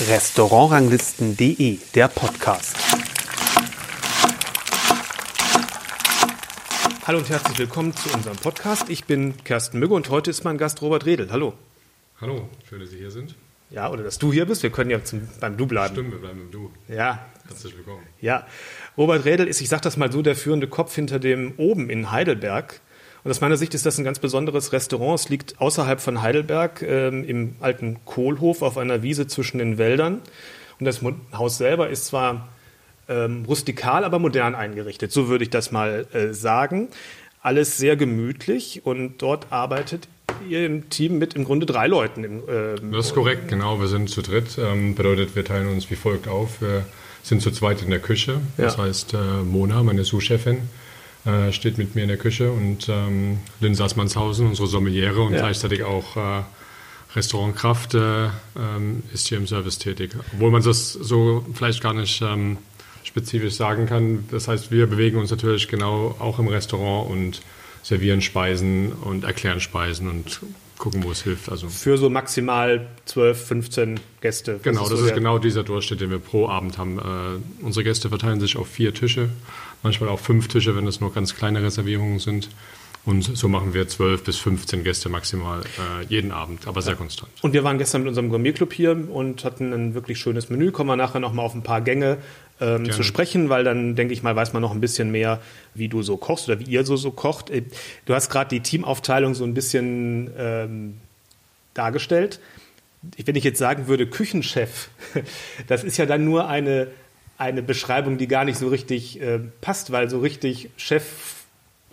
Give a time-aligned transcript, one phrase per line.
[0.00, 2.76] Restaurantranglisten.de, der Podcast.
[7.06, 8.90] Hallo und herzlich willkommen zu unserem Podcast.
[8.90, 11.30] Ich bin Kersten Mügge und heute ist mein Gast Robert Redel.
[11.30, 11.54] Hallo.
[12.20, 13.36] Hallo, schön, dass Sie hier sind.
[13.70, 14.64] Ja, oder dass du hier bist.
[14.64, 15.94] Wir können ja zum, beim Du bleiben.
[15.94, 16.72] Stimmt, wir bleiben beim Du.
[16.88, 17.26] Ja.
[17.46, 18.02] Herzlich willkommen.
[18.20, 18.48] Ja.
[18.98, 22.10] Robert Redel ist, ich sage das mal so, der führende Kopf hinter dem Oben in
[22.10, 22.80] Heidelberg.
[23.24, 25.18] Und aus meiner Sicht ist das ein ganz besonderes Restaurant.
[25.18, 30.20] Es liegt außerhalb von Heidelberg ähm, im alten Kohlhof auf einer Wiese zwischen den Wäldern.
[30.78, 31.00] Und das
[31.32, 32.48] Haus selber ist zwar
[33.08, 35.10] ähm, rustikal, aber modern eingerichtet.
[35.10, 36.88] So würde ich das mal äh, sagen.
[37.40, 40.08] Alles sehr gemütlich und dort arbeitet
[40.48, 42.24] ihr im Team mit im Grunde drei Leuten.
[42.24, 43.80] Im, ähm, das ist korrekt, genau.
[43.80, 44.58] Wir sind zu dritt.
[44.58, 46.60] Ähm, bedeutet, wir teilen uns wie folgt auf.
[46.60, 46.84] Wir
[47.22, 48.40] sind zu zweit in der Küche.
[48.58, 48.84] Das ja.
[48.84, 50.58] heißt, äh, Mona, meine Sous-Chefin,
[51.24, 55.40] äh, steht mit mir in der Küche und ähm, Lynn Sassmannshausen, unsere Sommeliere und ja.
[55.40, 56.42] gleichzeitig auch äh,
[57.14, 60.12] Restaurantkraft, äh, ähm, ist hier im Service tätig.
[60.34, 62.58] Obwohl man das so vielleicht gar nicht ähm,
[63.04, 64.24] spezifisch sagen kann.
[64.30, 67.42] Das heißt, wir bewegen uns natürlich genau auch im Restaurant und
[67.82, 70.40] servieren Speisen und erklären Speisen und
[70.78, 71.50] gucken, wo es hilft.
[71.50, 74.58] Also Für so maximal 12, 15 Gäste.
[74.62, 76.98] Genau, das ist, so ist genau dieser Durchschnitt, den wir pro Abend haben.
[76.98, 79.30] Äh, unsere Gäste verteilen sich auf vier Tische
[79.84, 82.48] manchmal auch fünf Tische, wenn es nur ganz kleine Reservierungen sind.
[83.06, 87.30] Und so machen wir 12 bis 15 Gäste maximal äh, jeden Abend, aber sehr konstant.
[87.42, 90.70] Und wir waren gestern mit unserem Gourmetclub hier und hatten ein wirklich schönes Menü.
[90.70, 92.16] Kommen wir nachher noch mal auf ein paar Gänge
[92.62, 95.42] ähm, zu sprechen, weil dann, denke ich mal, weiß man noch ein bisschen mehr,
[95.74, 97.50] wie du so kochst oder wie ihr so, so kocht.
[97.50, 97.64] Äh,
[98.06, 100.94] du hast gerade die Teamaufteilung so ein bisschen ähm,
[101.74, 102.40] dargestellt.
[103.22, 104.88] Wenn ich jetzt sagen würde, Küchenchef,
[105.66, 106.88] das ist ja dann nur eine
[107.38, 111.04] eine Beschreibung, die gar nicht so richtig äh, passt, weil so richtig Chef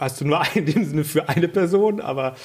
[0.01, 2.35] hast du nur in dem Sinne für eine Person, aber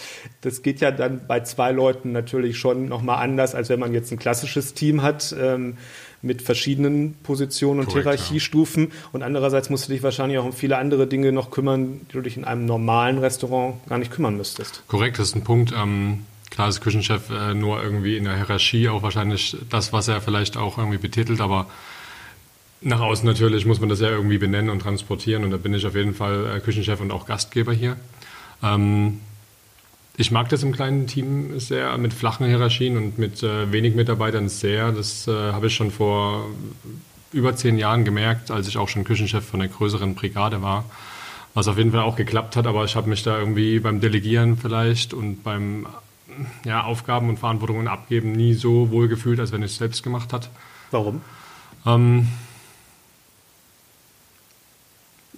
[0.42, 4.12] das geht ja dann bei zwei Leuten natürlich schon nochmal anders, als wenn man jetzt
[4.12, 5.76] ein klassisches Team hat ähm,
[6.22, 8.84] mit verschiedenen Positionen und Korrekt, Hierarchiestufen.
[8.84, 8.90] Ja.
[9.12, 12.20] Und andererseits musst du dich wahrscheinlich auch um viele andere Dinge noch kümmern, die du
[12.20, 14.82] dich in einem normalen Restaurant gar nicht kümmern müsstest.
[14.86, 15.72] Korrekt, das ist ein Punkt.
[15.76, 20.20] Ähm, klar ist Küchenchef äh, nur irgendwie in der Hierarchie auch wahrscheinlich das, was er
[20.20, 21.66] vielleicht auch irgendwie betitelt, aber
[22.86, 25.84] nach außen natürlich muss man das ja irgendwie benennen und transportieren und da bin ich
[25.86, 27.96] auf jeden Fall äh, Küchenchef und auch Gastgeber hier.
[28.62, 29.20] Ähm,
[30.16, 34.48] ich mag das im kleinen Team sehr mit flachen Hierarchien und mit äh, wenig Mitarbeitern
[34.48, 34.92] sehr.
[34.92, 36.46] Das äh, habe ich schon vor
[37.32, 40.84] über zehn Jahren gemerkt, als ich auch schon Küchenchef von einer größeren Brigade war.
[41.54, 44.56] Was auf jeden Fall auch geklappt hat, aber ich habe mich da irgendwie beim Delegieren
[44.56, 45.86] vielleicht und beim
[46.64, 50.32] ja, Aufgaben und Verantwortungen abgeben nie so wohl gefühlt, als wenn ich es selbst gemacht
[50.32, 50.50] hat.
[50.92, 51.20] Warum?
[51.84, 52.28] Ähm,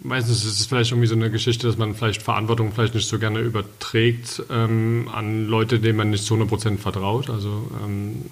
[0.01, 3.19] Meistens ist es vielleicht irgendwie so eine Geschichte, dass man vielleicht Verantwortung vielleicht nicht so
[3.19, 7.31] gerne überträgt ähm, an Leute, denen man nicht zu 100% vertraut.
[7.31, 8.27] Also ähm,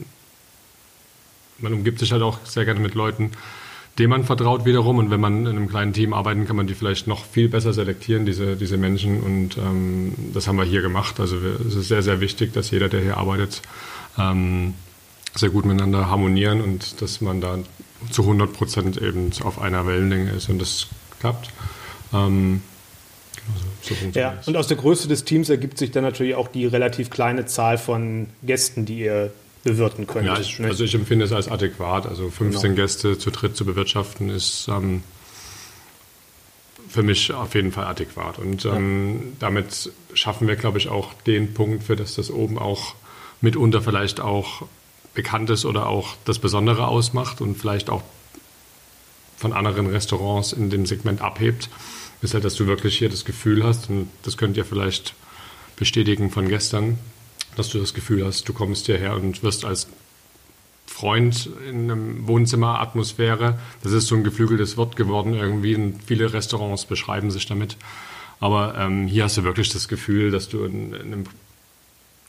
[1.59, 3.33] man umgibt sich halt auch sehr gerne mit Leuten,
[3.99, 4.99] denen man vertraut wiederum.
[4.99, 7.73] Und wenn man in einem kleinen Team arbeiten, kann man die vielleicht noch viel besser
[7.73, 9.21] selektieren, diese, diese Menschen.
[9.21, 11.19] Und ähm, das haben wir hier gemacht.
[11.19, 13.63] Also wir, es ist sehr, sehr wichtig, dass jeder, der hier arbeitet,
[14.19, 14.75] ähm,
[15.35, 17.59] sehr gut miteinander harmonieren und dass man da
[18.11, 20.49] zu 100% eben auf einer Wellenlänge ist.
[20.49, 20.89] Und das
[21.21, 21.51] klappt.
[22.13, 22.63] Ähm,
[23.83, 26.67] so, so ja, und aus der Größe des Teams ergibt sich dann natürlich auch die
[26.67, 29.33] relativ kleine Zahl von Gästen, die ihr
[29.63, 30.27] bewirten könnt.
[30.27, 32.07] Ja, ich, also ich empfinde es als adäquat.
[32.07, 32.83] Also 15 genau.
[32.83, 35.03] Gäste zu dritt zu bewirtschaften ist ähm,
[36.89, 38.39] für mich auf jeden Fall adäquat.
[38.39, 39.21] Und ähm, ja.
[39.41, 42.95] damit schaffen wir, glaube ich, auch den Punkt, für das das oben auch
[43.41, 44.67] mitunter vielleicht auch
[45.15, 48.03] bekannt ist oder auch das Besondere ausmacht und vielleicht auch
[49.37, 51.69] von anderen Restaurants in dem Segment abhebt,
[52.23, 55.15] ist halt, dass du wirklich hier das Gefühl hast, und das könnt ihr vielleicht
[55.77, 56.99] bestätigen von gestern,
[57.57, 59.89] dass du das Gefühl hast, du kommst hierher und wirst als
[60.87, 63.59] Freund in einem Wohnzimmeratmosphäre.
[63.83, 67.77] Das ist so ein geflügeltes Wort geworden irgendwie und viele Restaurants beschreiben sich damit.
[68.41, 71.25] Aber ähm, hier hast du wirklich das Gefühl, dass du in, in einem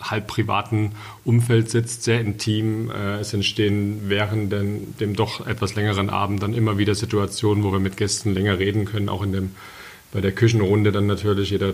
[0.02, 0.92] halb privaten
[1.24, 2.92] Umfeld sitzt, sehr intim.
[2.92, 7.72] Äh, es entstehen während dem, dem doch etwas längeren Abend dann immer wieder Situationen, wo
[7.72, 9.52] wir mit Gästen länger reden können, auch in dem,
[10.12, 11.50] bei der Küchenrunde dann natürlich.
[11.50, 11.74] Jeder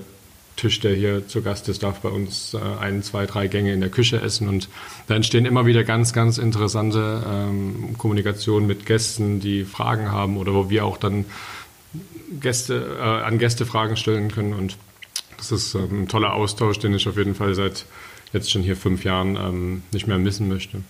[0.55, 3.81] Tisch, der hier zu Gast ist, darf bei uns äh, ein, zwei, drei Gänge in
[3.81, 4.47] der Küche essen.
[4.47, 4.69] Und
[5.07, 10.53] da entstehen immer wieder ganz, ganz interessante ähm, Kommunikationen mit Gästen, die Fragen haben oder
[10.53, 11.25] wo wir auch dann
[12.39, 14.53] Gäste, äh, an Gäste Fragen stellen können.
[14.53, 14.77] Und
[15.37, 17.85] das ist ähm, ein toller Austausch, den ich auf jeden Fall seit
[18.33, 20.81] jetzt schon hier fünf Jahren ähm, nicht mehr missen möchte.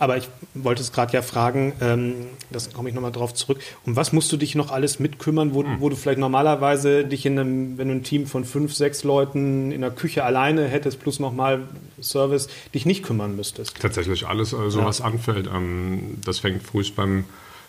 [0.00, 2.14] Aber ich wollte es gerade ja fragen, ähm,
[2.50, 3.60] das komme ich nochmal drauf zurück.
[3.86, 5.80] Um was musst du dich noch alles mitkümmern, wo, hm.
[5.80, 9.70] wo du vielleicht normalerweise dich in einem, wenn du ein Team von fünf, sechs Leuten
[9.70, 11.62] in der Küche alleine hättest, plus nochmal
[12.02, 13.80] Service, dich nicht kümmern müsstest?
[13.80, 14.84] Tatsächlich alles, also ja.
[14.84, 15.48] was anfällt.
[15.52, 17.24] Ähm, das fängt früh beim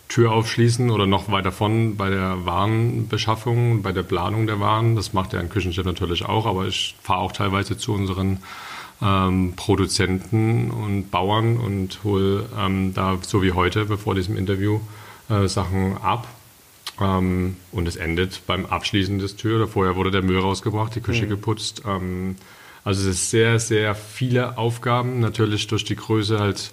[0.08, 4.96] Tür aufschließen oder noch weiter von bei der Warenbeschaffung, bei der Planung der Waren.
[4.96, 8.40] Das macht ja ein Küchenchef natürlich auch, aber ich fahre auch teilweise zu unseren
[9.02, 14.80] ähm, Produzenten und Bauern und hole ähm, da, so wie heute, bevor diesem Interview,
[15.30, 16.28] äh, Sachen ab.
[17.00, 19.58] Ähm, und es endet beim Abschließen des Tür.
[19.58, 21.30] Oder vorher wurde der Müll rausgebracht, die Küche mhm.
[21.30, 21.84] geputzt.
[21.86, 22.36] Ähm,
[22.84, 25.20] also es ist sehr, sehr viele Aufgaben.
[25.20, 26.72] Natürlich durch die Größe halt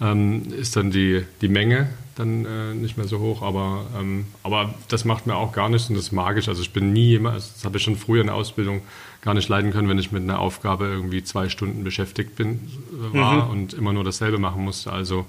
[0.00, 1.90] ähm, ist dann die, die Menge
[2.20, 5.88] dann äh, nicht mehr so hoch, aber, ähm, aber das macht mir auch gar nichts
[5.88, 6.48] und das ist magisch.
[6.48, 8.82] Also ich bin nie immer, das habe ich schon früher in der Ausbildung
[9.22, 13.18] gar nicht leiden können, wenn ich mit einer Aufgabe irgendwie zwei Stunden beschäftigt bin, äh,
[13.18, 13.50] war mhm.
[13.50, 14.92] und immer nur dasselbe machen musste.
[14.92, 15.26] Also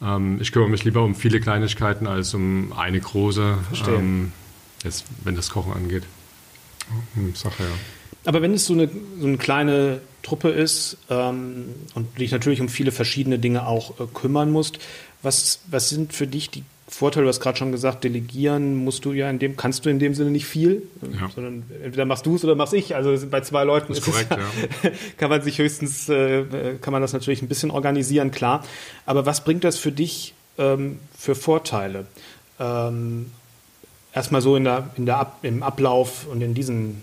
[0.00, 3.58] ähm, ich kümmere mich lieber um viele Kleinigkeiten als um eine große,
[3.88, 4.32] ähm,
[4.82, 6.04] jetzt, wenn das Kochen angeht.
[7.14, 7.68] Hm, Sache, ja.
[8.26, 8.88] Aber wenn es so eine,
[9.20, 14.00] so eine kleine Truppe ist ähm, und du dich natürlich um viele verschiedene Dinge auch
[14.00, 14.78] äh, kümmern musst,
[15.24, 17.24] was, was sind für dich die Vorteile?
[17.24, 20.14] Du hast gerade schon gesagt, delegieren musst du ja in dem, kannst du in dem
[20.14, 21.28] Sinne nicht viel, ja.
[21.34, 22.94] sondern entweder machst du es oder machst ich.
[22.94, 24.90] Also bei zwei Leuten ist korrekt, es, ja.
[25.16, 28.64] kann man sich höchstens, äh, kann man das natürlich ein bisschen organisieren, klar.
[29.06, 32.06] Aber was bringt das für dich ähm, für Vorteile?
[32.60, 33.32] Ähm,
[34.12, 37.02] erstmal so in der, in der Ab, im Ablauf und in diesen,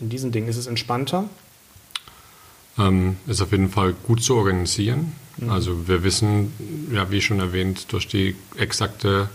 [0.00, 0.48] in diesen Dingen.
[0.48, 1.24] Ist es entspannter?
[2.78, 5.12] Ähm, ist auf jeden Fall gut zu organisieren.
[5.38, 5.50] Mhm.
[5.50, 9.28] Also wir wissen, ja, wie schon erwähnt, durch die exakte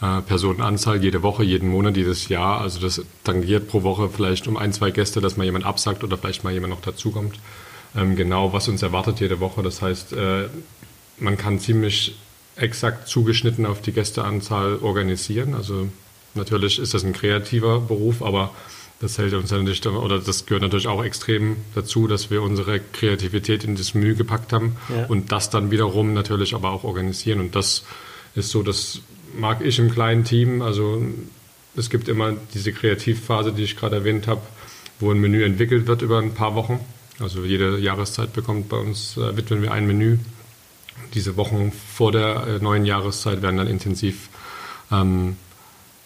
[0.00, 2.60] äh, Personenanzahl jede Woche, jeden Monat, jedes Jahr.
[2.60, 6.18] Also das tangiert pro Woche vielleicht um ein, zwei Gäste, dass mal jemand absagt oder
[6.18, 7.38] vielleicht mal jemand noch dazukommt.
[7.96, 9.62] Ähm, genau, was uns erwartet jede Woche.
[9.62, 10.48] Das heißt, äh,
[11.18, 12.16] man kann ziemlich
[12.56, 15.54] exakt zugeschnitten auf die Gästeanzahl organisieren.
[15.54, 15.88] Also
[16.34, 18.50] natürlich ist das ein kreativer Beruf, aber
[19.00, 23.64] das hält uns natürlich, oder das gehört natürlich auch extrem dazu, dass wir unsere Kreativität
[23.64, 25.06] in das Menü gepackt haben ja.
[25.06, 27.40] und das dann wiederum natürlich aber auch organisieren.
[27.40, 27.84] Und das
[28.34, 29.00] ist so, das
[29.36, 30.62] mag ich im kleinen Team.
[30.62, 31.02] Also
[31.76, 34.42] es gibt immer diese Kreativphase, die ich gerade erwähnt habe,
[35.00, 36.80] wo ein Menü entwickelt wird über ein paar Wochen.
[37.20, 40.18] Also jede Jahreszeit bekommt bei uns, äh, widmen wir ein Menü.
[41.14, 44.28] Diese Wochen vor der äh, neuen Jahreszeit werden dann intensiv
[44.90, 45.36] ähm,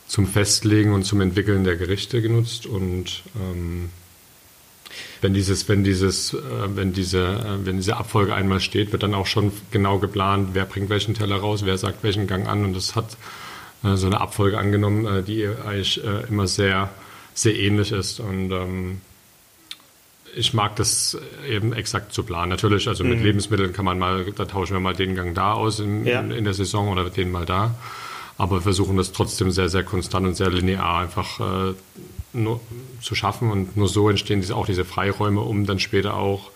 [0.09, 3.91] zum Festlegen und zum Entwickeln der Gerichte genutzt und ähm,
[5.21, 6.39] wenn dieses, wenn dieses, äh,
[6.75, 10.65] wenn diese, äh, wenn diese Abfolge einmal steht, wird dann auch schon genau geplant, wer
[10.65, 13.19] bringt welchen Teller raus, wer sagt welchen Gang an und das hat
[13.85, 16.89] äh, so eine Abfolge angenommen, äh, die eigentlich äh, immer sehr,
[17.35, 19.03] sehr ähnlich ist und ähm,
[20.35, 21.19] ich mag das
[21.49, 22.51] eben exakt zu planen.
[22.51, 23.25] Natürlich, also mit mhm.
[23.25, 26.21] Lebensmitteln kann man mal, da tauschen wir mal den Gang da aus in, ja.
[26.21, 27.75] in, in der Saison oder den mal da
[28.39, 31.75] aber versuchen das trotzdem sehr, sehr konstant und sehr linear einfach äh,
[32.33, 32.61] nur
[33.03, 36.51] zu schaffen und nur so entstehen diese, auch diese Freiräume, um dann später auch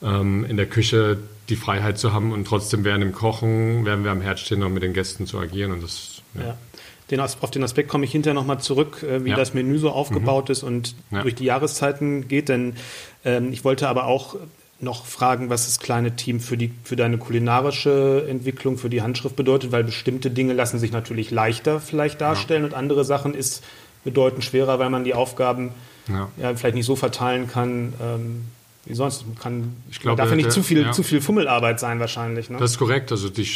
[0.00, 1.18] ähm, in der Küche
[1.48, 4.70] die Freiheit zu haben und trotzdem während dem Kochen, während wir am Herd stehen, noch
[4.70, 6.42] mit den Gästen zu agieren und das, ja.
[6.42, 6.58] ja.
[7.10, 9.36] Den, auf den Aspekt komme ich hinterher nochmal zurück, äh, wie ja.
[9.36, 10.52] das Menü so aufgebaut mhm.
[10.52, 11.22] ist und ja.
[11.22, 12.48] durch die Jahreszeiten geht.
[12.48, 12.74] Denn
[13.24, 14.36] ähm, ich wollte aber auch
[14.82, 19.36] noch fragen, was das kleine Team für, die, für deine kulinarische Entwicklung, für die Handschrift
[19.36, 22.68] bedeutet, weil bestimmte Dinge lassen sich natürlich leichter vielleicht darstellen ja.
[22.68, 23.62] und andere Sachen ist
[24.04, 25.70] bedeutend schwerer, weil man die Aufgaben
[26.08, 26.28] ja.
[26.36, 27.94] ja vielleicht nicht so verteilen kann.
[28.02, 28.44] Ähm,
[28.84, 30.90] wie sonst kann ich glaube, darf ja nicht der, zu viel ja.
[30.90, 32.50] zu viel Fummelarbeit sein wahrscheinlich.
[32.50, 32.56] Ne?
[32.58, 33.12] Das ist korrekt.
[33.12, 33.46] Also die,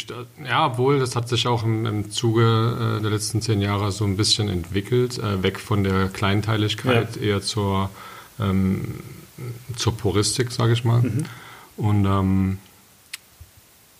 [0.45, 4.05] ja, obwohl das hat sich auch im, im Zuge äh, der letzten zehn Jahre so
[4.05, 7.21] ein bisschen entwickelt, äh, weg von der Kleinteiligkeit ja.
[7.21, 7.89] eher zur
[8.39, 8.85] ähm,
[9.75, 11.01] zur Puristik, sage ich mal.
[11.01, 11.25] Mhm.
[11.77, 12.57] Und ähm,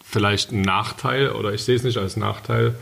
[0.03, 2.75] vielleicht ein Nachteil, oder ich sehe es nicht als Nachteil,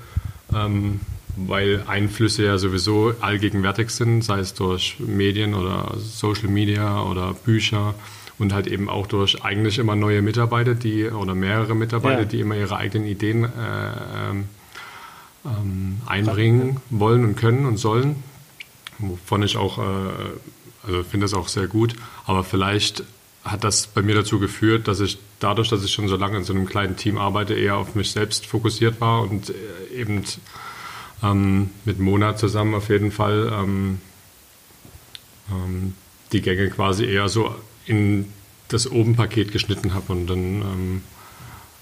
[0.54, 1.02] ähm,
[1.36, 7.96] weil Einflüsse ja sowieso allgegenwärtig sind, sei es durch Medien oder Social Media oder Bücher
[8.38, 12.26] und halt eben auch durch eigentlich immer neue Mitarbeiter, die oder mehrere Mitarbeiter, ja.
[12.26, 13.50] die immer ihre eigenen Ideen äh,
[14.30, 14.46] ähm,
[15.46, 18.24] ähm einbringen wollen und können und sollen,
[19.00, 19.82] wovon ich auch äh,
[20.86, 21.96] also finde das auch sehr gut.
[22.26, 23.04] Aber vielleicht
[23.46, 26.44] hat das bei mir dazu geführt, dass ich dadurch, dass ich schon so lange in
[26.44, 29.54] so einem kleinen Team arbeite, eher auf mich selbst fokussiert war und äh,
[29.96, 30.24] eben
[31.22, 34.02] ähm, mit Mona zusammen auf jeden Fall ähm,
[35.52, 35.94] ähm,
[36.32, 37.54] die Gänge quasi eher so
[37.86, 38.26] in
[38.68, 41.02] das Obenpaket geschnitten habe und dann ähm,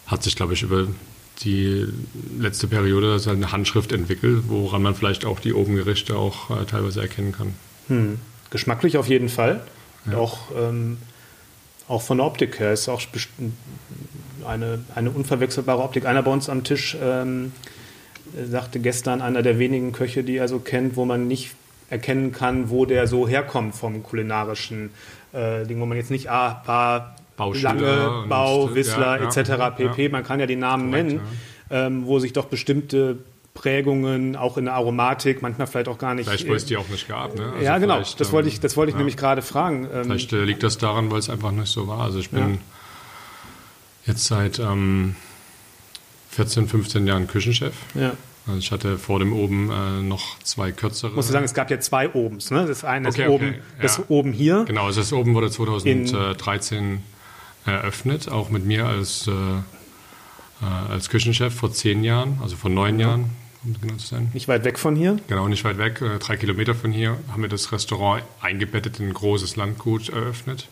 [0.06, 0.88] hat sich, glaube ich, über
[1.44, 1.88] die
[2.38, 7.32] letzte Periode eine Handschrift entwickelt, woran man vielleicht auch die Obengerichte auch äh, teilweise erkennen
[7.32, 7.54] kann.
[7.88, 8.20] Hm
[8.54, 9.60] geschmacklich auf jeden Fall.
[10.10, 10.18] Ja.
[10.18, 10.98] Auch ähm,
[11.90, 13.02] auch von der Optik her ist auch
[14.48, 16.06] eine, eine unverwechselbare Optik.
[16.06, 17.52] Einer bei uns am Tisch ähm,
[18.50, 21.52] sagte gestern, einer der wenigen Köche, die er so kennt, wo man nicht
[21.90, 24.92] erkennen kann, wo der so herkommt vom kulinarischen
[25.34, 29.50] äh, Ding, wo man jetzt nicht, ah, paar Lange, Bau, Wissler ja, etc.
[29.50, 30.10] Ja, pp.
[30.10, 31.22] Man kann ja die Namen Korrekt, nennen,
[31.70, 33.18] ähm, wo sich doch bestimmte
[33.54, 36.28] Prägungen, auch in der Aromatik, manchmal vielleicht auch gar nicht.
[36.28, 37.36] Vielleicht, weil es die auch nicht gab.
[37.36, 37.52] Ne?
[37.54, 38.02] Also ja, genau.
[38.18, 38.98] Das wollte ich, das wollte ich ja.
[38.98, 39.88] nämlich gerade fragen.
[39.94, 42.00] Ähm, vielleicht äh, liegt das daran, weil es einfach nicht so war.
[42.00, 42.58] Also ich bin ja.
[44.08, 45.16] jetzt seit ähm,
[46.32, 47.74] 14, 15 Jahren Küchenchef.
[47.94, 48.14] Ja.
[48.48, 51.12] Also ich hatte vor dem oben äh, noch zwei kürzere.
[51.12, 52.50] Musst du sagen, es gab ja zwei Obens.
[52.52, 52.66] Ne?
[52.66, 53.60] Das eine okay, ist oben, okay.
[53.82, 54.04] das ja.
[54.10, 54.66] oben hier.
[54.66, 57.04] Genau, also das oben wurde 2013
[57.66, 63.00] eröffnet, auch mit mir als, äh, äh, als Küchenchef vor zehn Jahren, also vor neun
[63.00, 64.30] Jahren um genau zu sein.
[64.34, 65.18] Nicht weit weg von hier?
[65.28, 69.08] Genau, nicht weit weg, äh, drei Kilometer von hier, haben wir das Restaurant eingebettet in
[69.08, 70.68] ein großes Landgut eröffnet.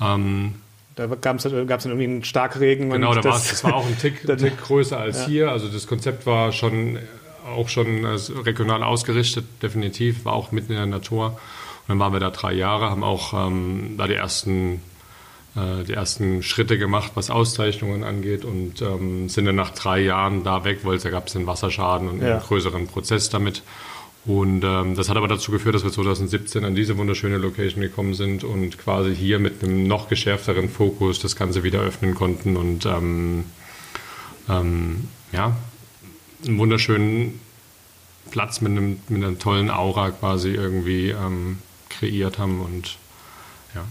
[0.00, 0.14] Ja.
[0.14, 0.54] Ähm,
[0.94, 2.90] da gab es dann irgendwie einen Starkregen.
[2.90, 5.26] Genau, da das, das war auch ein Tick, Tick größer als ja.
[5.26, 5.50] hier.
[5.50, 6.98] Also das Konzept war schon
[7.46, 11.26] auch schon regional ausgerichtet, definitiv, war auch mitten in der Natur.
[11.28, 14.78] Und dann waren wir da drei Jahre, haben auch ähm, da die ersten äh,
[15.54, 20.64] die ersten Schritte gemacht, was Auszeichnungen angeht und ähm, sind dann nach drei Jahren da
[20.64, 22.32] weg, weil da gab es einen Wasserschaden und ja.
[22.32, 23.62] einen größeren Prozess damit.
[24.24, 28.14] Und ähm, das hat aber dazu geführt, dass wir 2017 an diese wunderschöne Location gekommen
[28.14, 32.86] sind und quasi hier mit einem noch geschärfteren Fokus das Ganze wieder öffnen konnten und
[32.86, 33.44] ähm,
[34.48, 35.56] ähm, ja,
[36.46, 37.40] einen wunderschönen
[38.30, 42.98] Platz mit, einem, mit einer tollen Aura quasi irgendwie ähm, kreiert haben und
[43.74, 43.84] ja,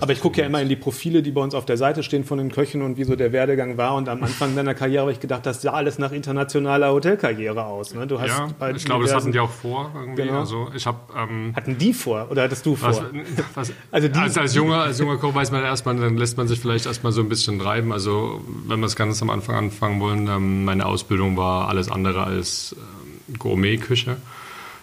[0.00, 2.24] Aber ich gucke ja immer in die Profile, die bei uns auf der Seite stehen
[2.24, 3.96] von den Köchen und wie so der Werdegang war.
[3.96, 7.94] Und am Anfang deiner Karriere habe ich gedacht, das sah alles nach internationaler Hotelkarriere aus.
[7.94, 8.06] Ne?
[8.06, 9.90] Du hast ja, ich glaube, das hatten die auch vor.
[9.94, 10.22] Irgendwie.
[10.22, 10.40] Genau.
[10.40, 12.90] Also ich hab, ähm, hatten die vor oder hattest du vor?
[12.90, 13.02] Was,
[13.54, 16.46] was, also, die, also als, junger, als junger Koch weiß man erstmal, dann lässt man
[16.46, 17.92] sich vielleicht erstmal so ein bisschen treiben.
[17.92, 22.22] Also wenn wir es ganz am Anfang anfangen wollen, ähm, meine Ausbildung war alles andere
[22.22, 24.16] als ähm, Gourmet-Küche.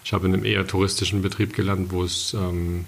[0.04, 2.34] Ich habe in einem eher touristischen Betrieb gelernt, wo es...
[2.34, 2.84] Ähm,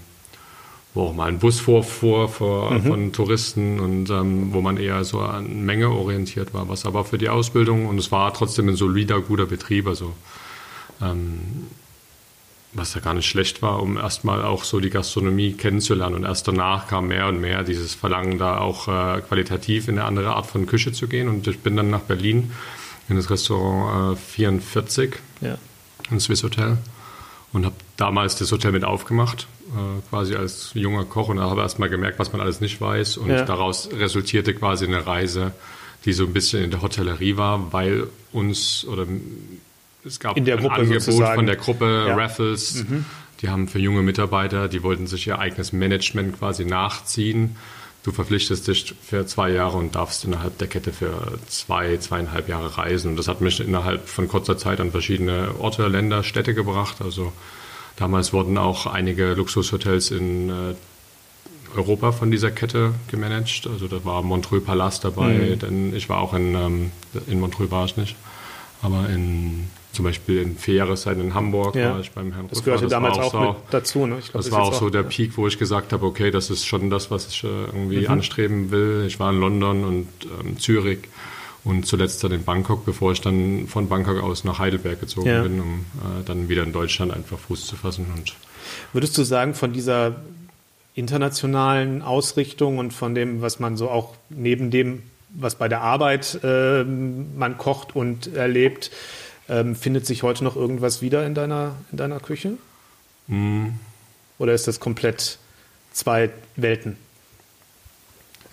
[0.95, 2.83] wo auch mal ein Bus vorfuhr vor, mhm.
[2.85, 7.19] von Touristen und ähm, wo man eher so an Menge orientiert war, was aber für
[7.19, 10.15] die Ausbildung und es war trotzdem ein solider, guter Betrieb, also
[11.03, 11.67] ähm,
[12.73, 16.17] was ja gar nicht schlecht war, um erstmal auch so die Gastronomie kennenzulernen.
[16.17, 20.07] Und erst danach kam mehr und mehr dieses Verlangen, da auch äh, qualitativ in eine
[20.09, 21.29] andere Art von Küche zu gehen.
[21.29, 22.51] Und ich bin dann nach Berlin
[23.09, 25.57] in das Restaurant äh, 44, ja.
[26.11, 26.79] ein Swiss Hotel,
[27.53, 29.47] und habe damals das Hotel mit aufgemacht
[30.11, 33.17] quasi als junger Koch und habe erst mal gemerkt, was man alles nicht weiß.
[33.17, 33.45] Und ja.
[33.45, 35.53] daraus resultierte quasi eine Reise,
[36.05, 39.07] die so ein bisschen in der Hotellerie war, weil uns oder
[40.05, 41.35] es gab ein Angebot sozusagen.
[41.35, 42.15] von der Gruppe ja.
[42.15, 42.85] Raffles.
[42.85, 43.05] Mhm.
[43.41, 47.57] Die haben für junge Mitarbeiter, die wollten sich ihr eigenes Management quasi nachziehen.
[48.03, 52.77] Du verpflichtest dich für zwei Jahre und darfst innerhalb der Kette für zwei, zweieinhalb Jahre
[52.77, 53.13] reisen.
[53.13, 56.97] Und das hat mich innerhalb von kurzer Zeit an verschiedene Orte, Länder, Städte gebracht.
[57.01, 57.33] Also
[57.97, 60.75] Damals wurden auch einige Luxushotels in äh,
[61.77, 63.69] Europa von dieser Kette gemanagt.
[63.71, 65.59] Also da war Montreux Palast dabei, mhm.
[65.59, 66.91] denn ich war auch in, ähm,
[67.27, 68.17] in Montreux war ich nicht,
[68.83, 71.93] aber in zum Beispiel in vier Jahreszeiten in Hamburg ja.
[71.93, 74.07] war ich beim Herrn Das gehörte das damals auch, auch so, dazu.
[74.07, 74.17] Ne?
[74.17, 76.67] Glaub, das, das war auch so der Peak, wo ich gesagt habe, okay, das ist
[76.67, 78.09] schon das, was ich äh, irgendwie mhm.
[78.09, 79.05] anstreben will.
[79.07, 80.09] Ich war in London und
[80.41, 80.99] ähm, Zürich
[81.65, 85.43] und zuletzt dann in Bangkok, bevor ich dann von Bangkok aus nach Heidelberg gezogen ja.
[85.43, 88.07] bin, um äh, dann wieder in Deutschland einfach Fuß zu fassen.
[88.15, 88.35] Und
[88.93, 90.17] Würdest du sagen, von dieser
[90.95, 96.39] internationalen Ausrichtung und von dem, was man so auch neben dem, was bei der Arbeit
[96.45, 98.91] äh, man kocht und erlebt,
[99.49, 102.57] ähm, findet sich heute noch irgendwas wieder in deiner, in deiner Küche?
[103.27, 103.67] Mm.
[104.39, 105.39] Oder ist das komplett
[105.93, 106.97] zwei Welten?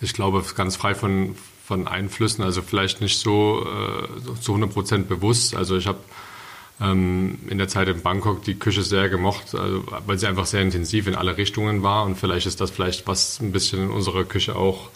[0.00, 5.08] Ich glaube, ganz frei von, von Einflüssen, also vielleicht nicht so äh, zu 100 Prozent
[5.08, 5.54] bewusst.
[5.54, 5.98] Also ich habe
[6.80, 10.62] ähm, in der Zeit in Bangkok die Küche sehr gemocht, also, weil sie einfach sehr
[10.62, 14.24] intensiv in alle Richtungen war und vielleicht ist das vielleicht was ein bisschen in unserer
[14.24, 14.90] Küche auch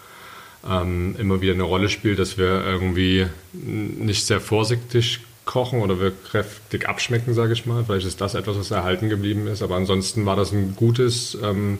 [0.68, 6.10] ähm, immer wieder eine Rolle spielt, dass wir irgendwie nicht sehr vorsichtig kochen oder wir
[6.10, 7.84] kräftig abschmecken, sage ich mal.
[7.84, 11.78] Vielleicht ist das etwas, was erhalten geblieben ist, aber ansonsten war das ein gutes ähm,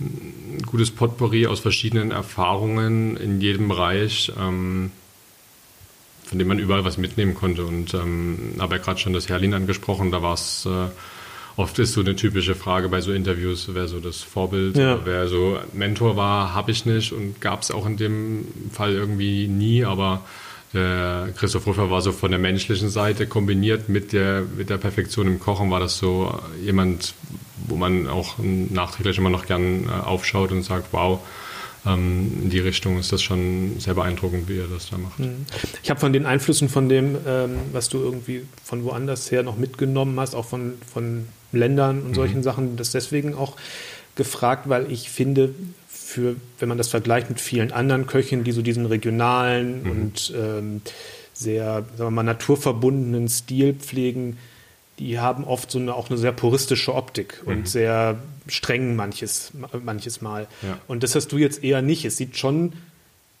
[0.00, 4.90] ein gutes Potpourri aus verschiedenen Erfahrungen in jedem Bereich, ähm,
[6.24, 7.64] von dem man überall was mitnehmen konnte.
[7.64, 10.88] Und ähm, habe ja gerade schon das Herlin angesprochen, da war es äh,
[11.58, 15.00] oft ist so eine typische Frage bei so Interviews, wer so das Vorbild, ja.
[15.04, 19.48] wer so Mentor war, habe ich nicht und gab es auch in dem Fall irgendwie
[19.48, 20.24] nie, aber
[20.72, 25.26] der Christoph Ruffer war so von der menschlichen Seite kombiniert mit der, mit der Perfektion
[25.26, 27.14] im Kochen, war das so jemand,
[27.66, 31.20] wo man auch nachträglich immer noch gern äh, aufschaut und sagt, wow,
[31.86, 35.18] ähm, in die Richtung ist das schon sehr beeindruckend, wie er das da macht.
[35.18, 35.46] Mhm.
[35.82, 39.56] Ich habe von den Einflüssen von dem, ähm, was du irgendwie von woanders her noch
[39.56, 42.42] mitgenommen hast, auch von, von Ländern und solchen mhm.
[42.42, 43.56] Sachen, das deswegen auch
[44.16, 45.54] gefragt, weil ich finde,
[45.88, 49.90] für, wenn man das vergleicht mit vielen anderen Köchen, die so diesen regionalen mhm.
[49.90, 50.80] und ähm,
[51.32, 54.38] sehr, sagen wir mal, naturverbundenen Stil pflegen,
[54.98, 57.48] die haben oft so eine, auch eine sehr puristische Optik mhm.
[57.52, 59.52] und sehr streng manches,
[59.82, 60.46] manches Mal.
[60.62, 60.78] Ja.
[60.86, 62.04] Und das hast du jetzt eher nicht.
[62.04, 62.72] Es sieht schon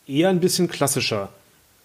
[0.06, 1.30] eher ein bisschen klassischer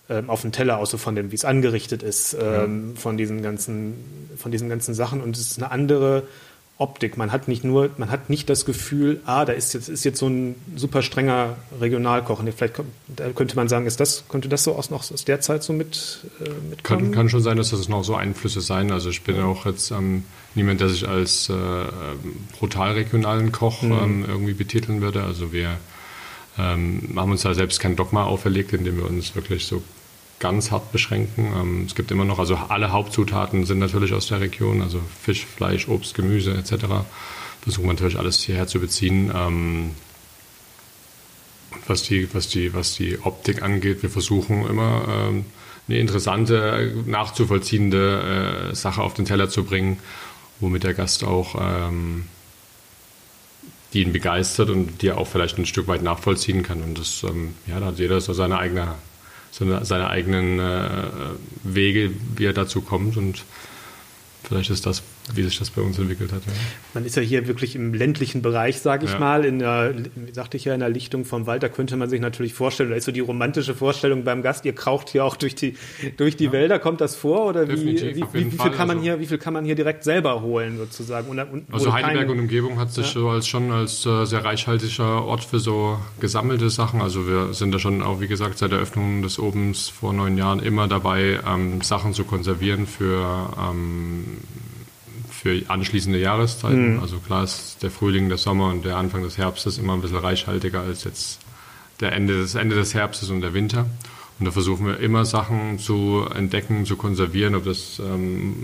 [0.10, 3.00] ähm, auf dem Teller aus, so von dem, wie es angerichtet ist, ähm, ja.
[3.00, 3.96] von diesen ganzen,
[4.38, 5.22] von diesen ganzen Sachen.
[5.22, 6.24] Und es ist eine andere
[6.80, 7.18] Optik.
[7.18, 10.18] Man hat nicht nur, man hat nicht das Gefühl, ah, da ist jetzt, ist jetzt
[10.18, 12.40] so ein super strenger Regionalkoch.
[12.40, 15.40] Und vielleicht da könnte man sagen, ist das, könnte das so aus, noch aus der
[15.40, 17.04] Zeit so mit, äh, mitkommen?
[17.04, 18.92] Kann, kann schon sein, dass das noch so Einflüsse sein.
[18.92, 19.46] Also ich bin ja.
[19.46, 20.24] auch jetzt ähm,
[20.56, 21.90] niemand, der sich als äh, ähm,
[22.58, 23.92] brutal regionalen Koch mhm.
[23.92, 25.24] ähm, irgendwie betiteln würde.
[25.24, 25.78] Also wir
[26.58, 29.84] ähm, haben uns da selbst kein Dogma auferlegt, indem wir uns wirklich so
[30.40, 31.54] ganz hart beschränken.
[31.56, 35.46] Ähm, es gibt immer noch, also alle Hauptzutaten sind natürlich aus der Region, also Fisch,
[35.46, 36.86] Fleisch, Obst, Gemüse etc.
[37.62, 39.32] Versuchen wir natürlich alles hierher zu beziehen.
[39.34, 39.92] Ähm,
[41.88, 45.46] was die, was, die, was die Optik angeht, wir versuchen immer ähm,
[45.88, 50.00] eine interessante, nachzuvollziehende äh, Sache auf den Teller zu bringen,
[50.60, 52.26] womit der Gast auch ähm,
[53.94, 56.82] die ihn begeistert und die er auch vielleicht ein Stück weit nachvollziehen kann.
[56.82, 58.96] Und das, ähm, ja, da hat jeder so seine eigene
[59.54, 60.90] seine, seine eigenen äh,
[61.64, 63.18] Wege, wie er dazu kommt.
[63.18, 63.46] Und
[64.44, 65.04] vielleicht ist das,
[65.34, 66.46] wie sich das bei uns entwickelt hat.
[66.46, 66.52] Ja.
[66.94, 69.20] Man ist ja hier wirklich im ländlichen Bereich, sage ich ja.
[69.20, 69.94] mal, in der,
[70.34, 72.96] sagte ich ja, in der Lichtung vom Wald, da könnte man sich natürlich vorstellen, da
[72.96, 75.76] ist so die romantische Vorstellung beim Gast, ihr kraucht hier auch durch die,
[76.18, 76.52] durch die ja.
[76.52, 77.46] Wälder, kommt das vor?
[77.46, 79.76] Oder wie, wie, wie, wie, viel kann man also, hier, wie viel kann man hier
[79.76, 81.30] direkt selber holen, sozusagen?
[81.30, 84.44] Und, und also Heidelberg keine, und Umgebung hat sich so als schon als äh, sehr
[84.44, 87.02] reichhaltiger Ort für so gesammelte Sachen.
[87.02, 90.38] Also wir sind da schon auch, wie gesagt, seit der Öffnung des Obens vor neun
[90.38, 94.26] Jahren immer dabei, ähm, Sachen zu konservieren für ähm,
[95.44, 96.96] für anschließende Jahreszeiten.
[96.96, 97.00] Mhm.
[97.02, 100.18] Also klar ist der Frühling, der Sommer und der Anfang des Herbstes immer ein bisschen
[100.18, 101.42] reichhaltiger als jetzt
[102.00, 103.86] der Ende des, Ende des Herbstes und der Winter.
[104.40, 108.56] Und da versuchen wir immer Sachen zu entdecken, zu konservieren, ob das ähm,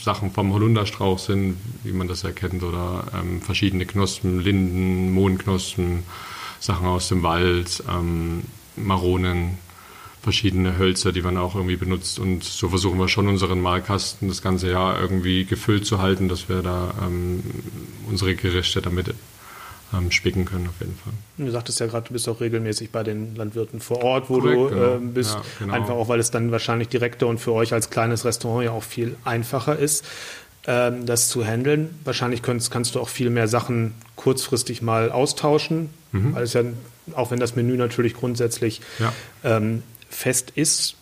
[0.00, 6.04] Sachen vom Holunderstrauch sind, wie man das erkennt, oder ähm, verschiedene Knospen, Linden, Mohnknospen,
[6.60, 8.42] Sachen aus dem Wald, ähm,
[8.76, 9.58] Maronen,
[10.22, 12.18] verschiedene Hölzer, die man auch irgendwie benutzt.
[12.18, 16.48] Und so versuchen wir schon unseren Malkasten das ganze Jahr irgendwie gefüllt zu halten, dass
[16.48, 17.42] wir da ähm,
[18.08, 19.14] unsere Gerichte damit
[19.92, 21.12] ähm, spicken können auf jeden Fall.
[21.38, 24.72] Du sagtest ja gerade, du bist auch regelmäßig bei den Landwirten vor Ort, wo Korrekt,
[24.72, 25.34] du ähm, bist.
[25.34, 25.74] Ja, genau.
[25.74, 28.82] Einfach auch, weil es dann wahrscheinlich direkter und für euch als kleines Restaurant ja auch
[28.82, 30.04] viel einfacher ist,
[30.66, 31.98] ähm, das zu handeln.
[32.04, 36.34] Wahrscheinlich kannst, kannst, du auch viel mehr Sachen kurzfristig mal austauschen, mhm.
[36.34, 36.62] weil es ja,
[37.14, 39.12] auch wenn das Menü natürlich grundsätzlich ja.
[39.44, 40.96] ähm, fest ist.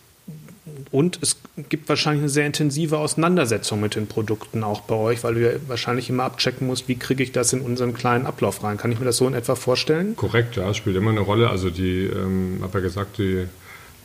[0.91, 1.37] Und es
[1.69, 5.59] gibt wahrscheinlich eine sehr intensive Auseinandersetzung mit den Produkten auch bei euch, weil du ja
[5.67, 8.77] wahrscheinlich immer abchecken musst, wie kriege ich das in unseren kleinen Ablauf rein.
[8.77, 10.15] Kann ich mir das so in etwa vorstellen?
[10.15, 11.49] Korrekt, ja, spielt immer eine Rolle.
[11.49, 13.45] Also die, ähm, habe ja gesagt, die,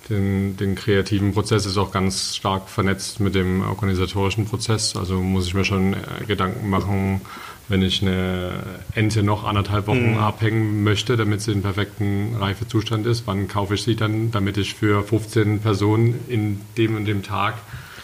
[0.09, 4.97] den, den, kreativen Prozess ist auch ganz stark vernetzt mit dem organisatorischen Prozess.
[4.97, 7.23] Also muss ich mir schon äh, Gedanken machen,
[7.69, 8.53] wenn ich eine
[8.95, 10.19] Ente noch anderthalb Wochen mhm.
[10.19, 14.75] abhängen möchte, damit sie in perfekten Reifezustand ist, wann kaufe ich sie dann, damit ich
[14.75, 17.55] für 15 Personen in dem und dem Tag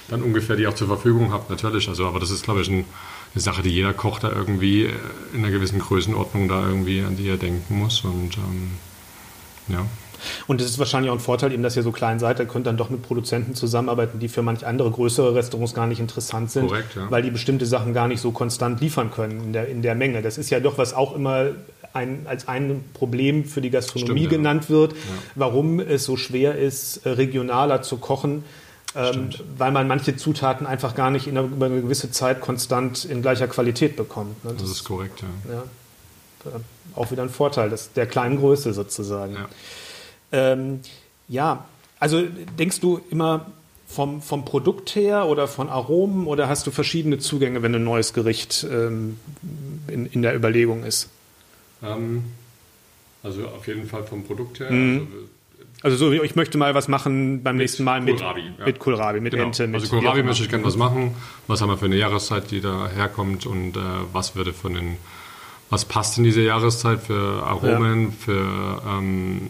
[0.08, 1.88] dann ungefähr die auch zur Verfügung habe, natürlich.
[1.88, 2.84] Also, aber das ist, glaube ich, ein,
[3.34, 4.88] eine Sache, die jeder Koch da irgendwie
[5.32, 8.00] in einer gewissen Größenordnung da irgendwie an die er denken muss.
[8.00, 8.70] Und ähm,
[9.68, 9.86] ja.
[10.46, 12.38] Und es ist wahrscheinlich auch ein Vorteil, eben, dass ihr so klein seid.
[12.38, 16.00] Da könnt dann doch mit Produzenten zusammenarbeiten, die für manch andere größere Restaurants gar nicht
[16.00, 17.10] interessant sind, Korrekt, ja.
[17.10, 20.22] weil die bestimmte Sachen gar nicht so konstant liefern können in der, in der Menge.
[20.22, 21.48] Das ist ja doch, was auch immer
[21.92, 24.70] ein, als ein Problem für die Gastronomie Stimmt, genannt ja.
[24.70, 24.98] wird, ja.
[25.34, 28.44] warum es so schwer ist, regionaler zu kochen.
[28.96, 33.04] Ähm, weil man manche Zutaten einfach gar nicht in einer, über eine gewisse Zeit konstant
[33.04, 34.44] in gleicher Qualität bekommt.
[34.44, 34.50] Ne?
[34.52, 35.54] Das, das, ist korrekt, ja.
[35.54, 35.62] ja.
[36.96, 39.34] Auch wieder ein Vorteil des, der kleinen Größe sozusagen.
[39.34, 39.48] Ja.
[40.32, 40.80] Ähm,
[41.28, 41.64] ja,
[41.98, 42.22] also
[42.58, 43.46] denkst du immer
[43.86, 48.12] vom, vom Produkt her oder von Aromen oder hast du verschiedene Zugänge, wenn ein neues
[48.12, 49.18] Gericht ähm,
[49.88, 51.08] in, in der Überlegung ist?
[51.82, 52.24] Ähm,
[53.22, 54.70] also auf jeden Fall vom Produkt her.
[54.70, 55.08] Mhm.
[55.82, 58.66] Also, also, so, ich möchte mal was machen beim nächsten Mal mit Kohlrabi, ja.
[58.66, 59.46] mit, Kohlrabi, mit genau.
[59.46, 59.66] Ente.
[59.66, 61.14] Mit also Kohlrabi möchte ich gerne was machen.
[61.46, 63.80] Was haben wir für eine Jahreszeit, die da herkommt und äh,
[64.12, 64.98] was würde von den,
[65.70, 68.12] was passt in diese Jahreszeit für Aromen, ja.
[68.18, 69.49] für ähm,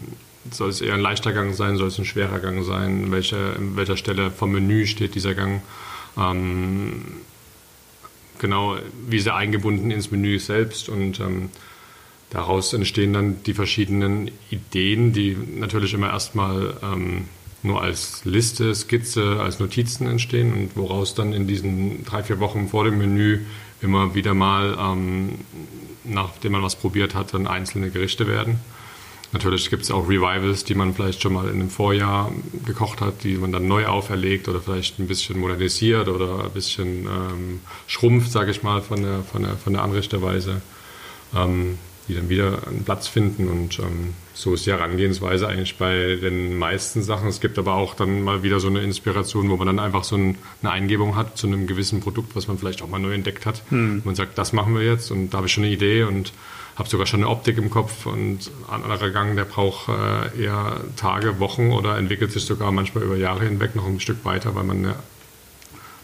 [0.51, 1.77] soll es eher ein leichter Gang sein?
[1.77, 3.05] Soll es ein schwerer Gang sein?
[3.05, 5.61] In welcher, in welcher Stelle vom Menü steht dieser Gang?
[6.17, 7.03] Ähm,
[8.39, 10.89] genau, wie ist er eingebunden ins Menü selbst?
[10.89, 11.49] Und ähm,
[12.29, 17.25] daraus entstehen dann die verschiedenen Ideen, die natürlich immer erstmal ähm,
[17.63, 22.67] nur als Liste, Skizze, als Notizen entstehen und woraus dann in diesen drei, vier Wochen
[22.67, 23.41] vor dem Menü
[23.81, 25.39] immer wieder mal, ähm,
[26.03, 28.59] nachdem man was probiert hat, dann einzelne Gerichte werden.
[29.33, 32.31] Natürlich gibt es auch Revivals, die man vielleicht schon mal in einem Vorjahr
[32.65, 37.05] gekocht hat, die man dann neu auferlegt oder vielleicht ein bisschen modernisiert oder ein bisschen
[37.05, 40.61] ähm, schrumpft, sage ich mal, von der, von der, von der Anrichterweise.
[41.33, 43.47] Ähm, die dann wieder einen Platz finden.
[43.47, 47.27] Und ähm, so ist die Herangehensweise eigentlich bei den meisten Sachen.
[47.27, 50.15] Es gibt aber auch dann mal wieder so eine Inspiration, wo man dann einfach so
[50.15, 53.45] ein, eine Eingebung hat zu einem gewissen Produkt, was man vielleicht auch mal neu entdeckt
[53.45, 53.61] hat.
[53.69, 54.01] Hm.
[54.03, 56.33] Man sagt, das machen wir jetzt und da habe ich schon eine Idee und
[56.75, 60.81] habe sogar schon eine Optik im Kopf und ein anderer Gang, der braucht äh, eher
[60.95, 64.63] Tage, Wochen oder entwickelt sich sogar manchmal über Jahre hinweg noch ein Stück weiter, weil
[64.63, 64.95] man eine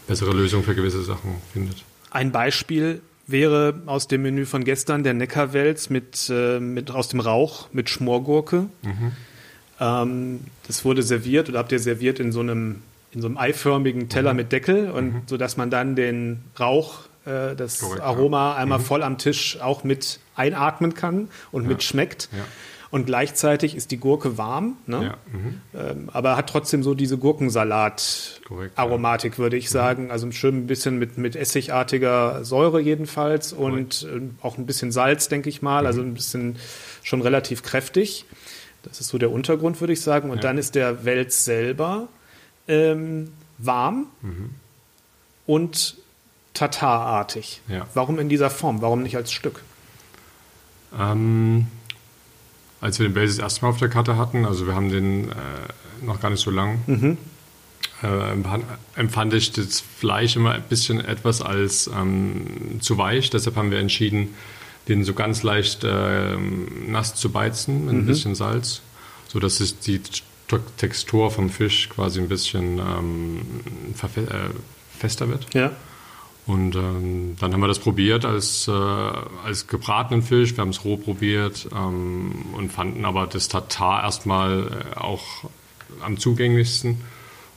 [0.06, 1.84] bessere Lösung für gewisse Sachen findet.
[2.10, 7.20] Ein Beispiel wäre aus dem Menü von gestern der Neckarwels mit, äh, mit aus dem
[7.20, 8.66] Rauch mit Schmorgurke.
[8.82, 9.12] Mhm.
[9.78, 14.10] Ähm, das wurde serviert oder habt ihr serviert in so einem in so einem eiförmigen
[14.10, 14.36] Teller mhm.
[14.36, 15.22] mit Deckel und mhm.
[15.26, 18.56] so dass man dann den Rauch, äh, das Korrekt, Aroma ja.
[18.56, 18.84] einmal mhm.
[18.84, 21.68] voll am Tisch auch mit einatmen kann und ja.
[21.68, 22.28] mitschmeckt.
[22.32, 22.44] Ja
[22.90, 25.12] und gleichzeitig ist die Gurke warm, ne?
[25.12, 25.18] ja,
[25.78, 30.10] ähm, aber hat trotzdem so diese Gurkensalat-Aromatik, würde ich sagen.
[30.10, 35.28] Also schön ein bisschen mit, mit essigartiger Säure jedenfalls und äh, auch ein bisschen Salz,
[35.28, 36.08] denke ich mal, also mhm.
[36.08, 36.56] ein bisschen
[37.02, 38.24] schon relativ kräftig.
[38.84, 40.30] Das ist so der Untergrund, würde ich sagen.
[40.30, 40.42] Und ja.
[40.42, 42.08] dann ist der Wels selber
[42.68, 44.54] ähm, warm mhm.
[45.46, 45.98] und
[46.54, 47.60] tatarartig.
[47.68, 47.86] Ja.
[47.92, 48.80] Warum in dieser Form?
[48.80, 49.62] Warum nicht als Stück?
[50.98, 51.66] Ähm,
[52.80, 55.30] als wir den Base das erste Mal auf der Karte hatten, also wir haben den
[55.30, 55.34] äh,
[56.02, 57.18] noch gar nicht so lang, mhm.
[58.02, 63.30] äh, empfand ich das Fleisch immer ein bisschen etwas als ähm, zu weich.
[63.30, 64.34] Deshalb haben wir entschieden,
[64.88, 68.00] den so ganz leicht äh, nass zu beizen mit mhm.
[68.00, 68.82] ein bisschen Salz,
[69.26, 70.00] sodass es die
[70.76, 73.40] Textur vom Fisch quasi ein bisschen ähm,
[74.16, 74.20] äh,
[74.98, 75.52] fester wird.
[75.54, 75.72] Ja.
[76.48, 80.56] Und ähm, dann haben wir das probiert als, äh, als gebratenen Fisch.
[80.56, 84.62] Wir haben es roh probiert ähm, und fanden aber das Tatar erstmal
[84.96, 85.44] äh, auch
[86.00, 87.02] am zugänglichsten.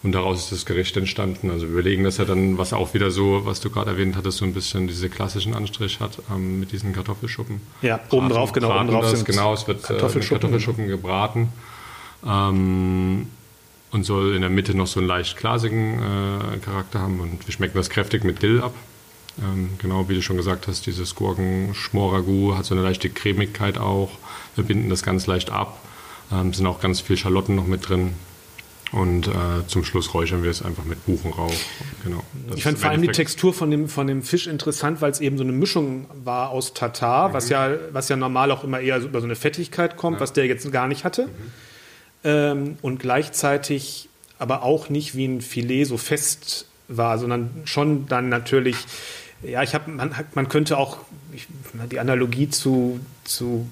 [0.04, 1.52] Und daraus ist das Gericht entstanden.
[1.52, 4.40] Also wir überlegen das ja dann, was auch wieder so, was du gerade erwähnt hattest,
[4.40, 7.62] so ein bisschen diese klassischen Anstrich hat ähm, mit diesen Kartoffelschuppen.
[7.82, 8.76] Ja, oben drauf, genau.
[8.76, 11.50] Oben drauf das, genau, es wird Kartoffelschuppen, äh, Kartoffelschuppen gebraten.
[12.28, 13.28] Ähm,
[13.92, 17.20] und soll in der Mitte noch so einen leicht glasigen äh, Charakter haben.
[17.20, 18.74] Und wir schmecken das kräftig mit Dill ab.
[19.42, 24.12] Ähm, genau wie du schon gesagt hast, dieses Gurken-Schmoragu hat so eine leichte Cremigkeit auch.
[24.56, 25.82] Wir binden das ganz leicht ab.
[26.32, 28.14] Ähm, sind auch ganz viel Schalotten noch mit drin.
[28.94, 29.32] Und äh,
[29.68, 31.54] zum Schluss räuchern wir es einfach mit Buchenrauch.
[32.04, 32.24] Genau.
[32.54, 35.38] ich fand vor allem die Textur von dem, von dem Fisch interessant, weil es eben
[35.38, 37.34] so eine Mischung war aus Tatar, mhm.
[37.34, 40.22] was, ja, was ja normal auch immer eher über so eine Fettigkeit kommt, ja.
[40.22, 41.28] was der jetzt gar nicht hatte.
[41.28, 41.52] Mhm
[42.24, 48.30] ähm, und gleichzeitig aber auch nicht wie ein Filet so fest war, sondern schon dann
[48.30, 48.76] natürlich,
[49.44, 50.98] ja, ich habe, man, man könnte auch
[51.34, 51.48] ich,
[51.92, 53.68] die Analogie zu, zu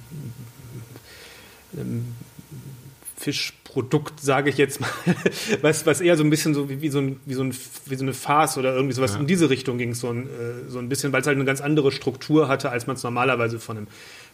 [1.78, 2.16] ähm,
[3.18, 4.90] Fischprodukt, sage ich jetzt mal,
[5.62, 7.54] was, was eher so ein bisschen so wie, wie, so, ein, wie, so, ein,
[7.86, 9.20] wie so eine Farce oder irgendwie sowas ja.
[9.20, 11.60] in diese Richtung ging, so ein, äh, so ein bisschen, weil es halt eine ganz
[11.60, 13.88] andere Struktur hatte, als man es normalerweise von einem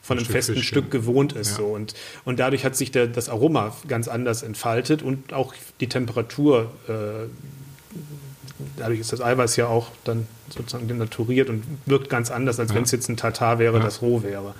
[0.05, 1.51] von einem festen Fisch, Stück gewohnt ist.
[1.51, 1.57] Ja.
[1.57, 1.65] So.
[1.65, 6.71] Und, und dadurch hat sich der, das Aroma ganz anders entfaltet und auch die Temperatur.
[6.87, 7.27] Äh,
[8.77, 12.75] dadurch ist das Eiweiß ja auch dann sozusagen denaturiert und wirkt ganz anders, als ja.
[12.75, 13.83] wenn es jetzt ein Tatar wäre, ja.
[13.83, 14.53] das roh wäre.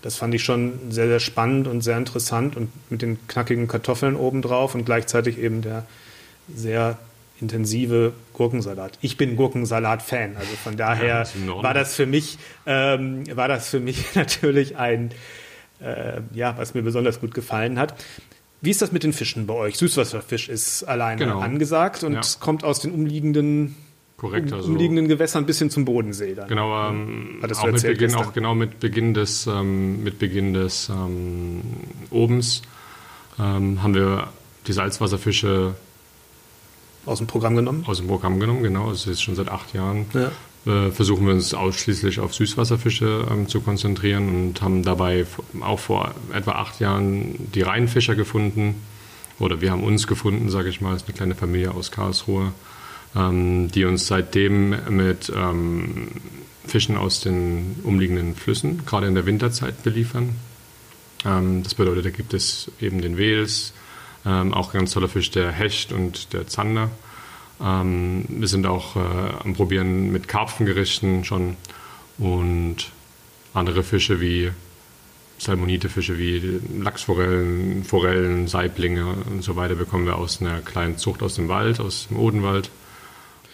[0.00, 4.16] Das fand ich schon sehr, sehr spannend und sehr interessant und mit den knackigen Kartoffeln
[4.16, 5.84] obendrauf und gleichzeitig eben der
[6.54, 6.98] sehr
[7.40, 8.98] intensive Gurkensalat.
[9.00, 13.80] Ich bin Gurkensalat-Fan, also von daher ja, war das für mich ähm, war das für
[13.80, 15.10] mich natürlich ein
[15.80, 17.94] äh, ja, was mir besonders gut gefallen hat.
[18.60, 19.76] Wie ist das mit den Fischen bei euch?
[19.76, 21.38] Süßwasserfisch ist alleine genau.
[21.38, 22.20] angesagt und ja.
[22.40, 23.76] kommt aus den umliegenden
[24.16, 26.34] Korrekt, also umliegenden Gewässern bis hin zum Bodensee.
[26.34, 26.48] Dann.
[26.48, 31.60] Genau, ähm, auch, mit Beginn, auch genau mit Beginn des, ähm, mit Beginn des ähm,
[32.10, 32.62] Obens
[33.38, 34.28] ähm, haben wir
[34.66, 35.76] die Salzwasserfische
[37.06, 37.84] aus dem Programm genommen?
[37.86, 38.90] Aus dem Programm genommen, genau.
[38.90, 40.06] Das ist schon seit acht Jahren.
[40.14, 40.30] Ja.
[40.66, 45.24] Äh, versuchen wir uns ausschließlich auf Süßwasserfische ähm, zu konzentrieren und haben dabei
[45.60, 48.74] auch vor etwa acht Jahren die Rheinfischer gefunden.
[49.38, 50.92] Oder wir haben uns gefunden, sage ich mal.
[50.92, 52.52] Das ist eine kleine Familie aus Karlsruhe,
[53.16, 56.08] ähm, die uns seitdem mit ähm,
[56.66, 60.36] Fischen aus den umliegenden Flüssen, gerade in der Winterzeit, beliefern.
[61.24, 63.72] Ähm, das bedeutet, da gibt es eben den Wels,
[64.26, 66.90] ähm, auch ganz toller Fisch, der Hecht und der Zander.
[67.60, 69.00] Ähm, wir sind auch äh,
[69.44, 71.56] am Probieren mit Karpfengerichten schon
[72.18, 72.90] und
[73.54, 74.50] andere Fische wie
[75.38, 81.34] Salmonite-Fische wie Lachsforellen, Forellen, Saiblinge und so weiter bekommen wir aus einer kleinen Zucht aus
[81.34, 82.70] dem Wald, aus dem Odenwald.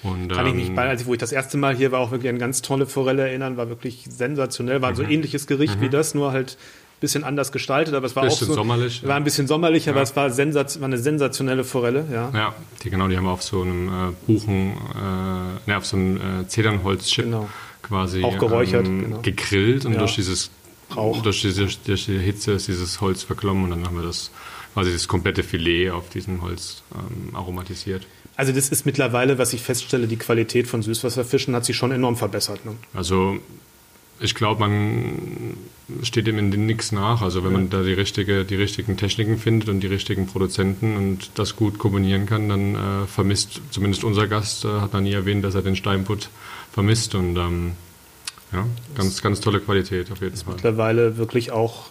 [0.02, 2.00] Und, Kann ich mich ähm, bei, als ich, wo ich das erste Mal hier war,
[2.00, 4.96] auch wirklich an ganz tolle Forelle erinnern, war wirklich sensationell, war mhm.
[4.96, 5.82] so ähnliches Gericht mhm.
[5.82, 6.58] wie das, nur halt
[7.04, 9.92] bisschen anders gestaltet, aber es war auch so, sommerlich, war ein bisschen sommerlich, ja.
[9.92, 12.30] aber es war, sensat, war eine sensationelle Forelle, ja.
[12.34, 15.96] Ja, die genau, die haben wir auf so einem äh, Buchen, äh, ne, auf so
[15.96, 17.48] einem äh, Zedernholzchip genau.
[17.82, 19.20] quasi auch geräuchert, ähm, genau.
[19.20, 19.98] gegrillt und ja.
[20.00, 20.50] durch dieses
[20.94, 21.22] Rauch.
[21.22, 24.30] Durch, diese, durch die Hitze ist dieses Holz verklommen und dann haben wir das
[24.74, 28.06] quasi das komplette Filet auf diesem Holz ähm, aromatisiert.
[28.36, 32.16] Also das ist mittlerweile, was ich feststelle, die Qualität von Süßwasserfischen hat sich schon enorm
[32.16, 32.64] verbessert.
[32.64, 32.74] Ne?
[32.92, 33.38] Also
[34.24, 35.56] ich glaube, man
[36.02, 37.20] steht dem in nichts nach.
[37.20, 37.58] Also wenn ja.
[37.58, 41.78] man da die, richtige, die richtigen Techniken findet und die richtigen Produzenten und das gut
[41.78, 45.62] kombinieren kann, dann äh, vermisst zumindest unser Gast, äh, hat noch nie erwähnt, dass er
[45.62, 46.30] den Steinbutt
[46.72, 47.14] vermisst.
[47.14, 47.72] Und ähm,
[48.52, 50.54] ja, ganz, ganz tolle Qualität auf jeden Fall.
[50.54, 51.90] Mittlerweile wirklich auch,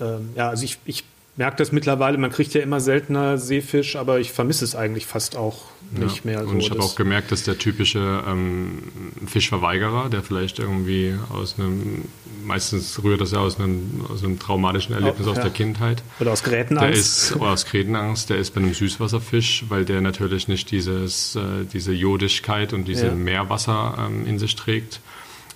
[0.00, 1.04] ähm, ja, also ich, ich
[1.36, 5.36] merke das mittlerweile, man kriegt ja immer seltener Seefisch, aber ich vermisse es eigentlich fast
[5.36, 6.44] auch nicht ja, mehr.
[6.44, 6.50] So.
[6.50, 8.82] Und ich habe auch gemerkt, dass der typische ähm,
[9.26, 12.04] Fischverweigerer, der vielleicht irgendwie aus einem,
[12.44, 16.02] meistens rührt das ja aus einem, aus einem traumatischen Erlebnis oh, aus der Kindheit.
[16.20, 16.88] Oder aus Grätenangst.
[16.88, 21.36] Der ist, oder aus Grätenangst, der ist bei einem Süßwasserfisch, weil der natürlich nicht dieses,
[21.36, 23.14] äh, diese Jodigkeit und diese ja.
[23.14, 25.00] Meerwasser ähm, in sich trägt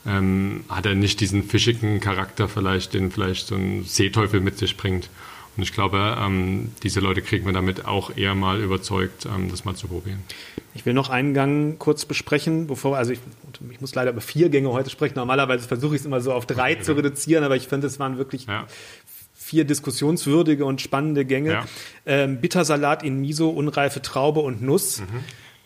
[0.07, 4.77] ähm, hat er nicht diesen fischigen Charakter vielleicht, den vielleicht so ein Seeteufel mit sich
[4.77, 5.11] bringt.
[5.57, 9.65] Und ich glaube, ähm, diese Leute kriegen wir damit auch eher mal überzeugt, ähm, das
[9.65, 10.23] mal zu probieren.
[10.75, 13.21] Ich will noch einen Gang kurz besprechen, bevor, also ich,
[13.71, 15.15] ich muss leider über vier Gänge heute sprechen.
[15.17, 16.83] Normalerweise versuche ich es immer so auf drei okay.
[16.83, 18.67] zu reduzieren, aber ich finde, es waren wirklich ja.
[19.35, 21.53] vier diskussionswürdige und spannende Gänge.
[21.53, 21.65] Ja.
[22.05, 25.01] Ähm, Bittersalat in Miso, unreife Traube und Nuss.
[25.01, 25.07] Mhm.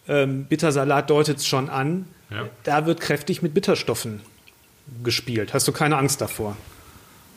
[0.06, 2.06] Ähm, Bittersalat deutet es schon an.
[2.30, 2.48] Ja.
[2.62, 4.20] Da wird kräftig mit Bitterstoffen
[5.02, 5.52] gespielt.
[5.52, 6.56] Hast du keine Angst davor?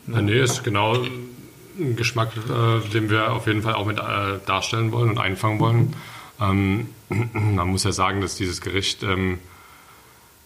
[0.07, 0.97] Ja, nee, ist genau
[1.79, 5.59] ein Geschmack, äh, den wir auf jeden Fall auch mit äh, darstellen wollen und einfangen
[5.59, 5.95] wollen.
[6.41, 9.39] Ähm, man muss ja sagen, dass dieses Gericht, ähm,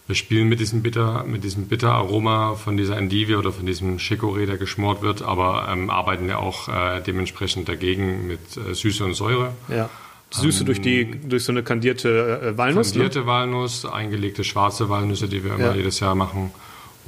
[0.06, 4.46] wir spielen mit diesem Bitter, mit diesem Bitteraroma von dieser Endivie oder von diesem Chicorée,
[4.46, 9.14] der geschmort wird, aber ähm, arbeiten ja auch äh, dementsprechend dagegen mit äh, Süße und
[9.14, 9.52] Säure.
[9.68, 9.90] Ja.
[10.30, 12.88] Süße durch, die, ähm, durch so eine kandierte äh, Walnuss?
[12.88, 13.00] Ne?
[13.00, 13.26] Kandierte ne?
[13.26, 15.74] Walnuss, eingelegte schwarze Walnüsse, die wir immer ja.
[15.74, 16.52] jedes Jahr machen.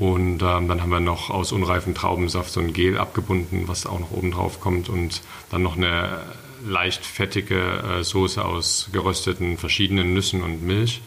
[0.01, 4.01] Und ähm, dann haben wir noch aus unreifem Traubensaft so ein Gel abgebunden, was auch
[4.01, 4.89] noch oben drauf kommt.
[4.89, 6.23] Und dann noch eine
[6.65, 11.03] leicht fettige äh, Soße aus gerösteten verschiedenen Nüssen und Milch.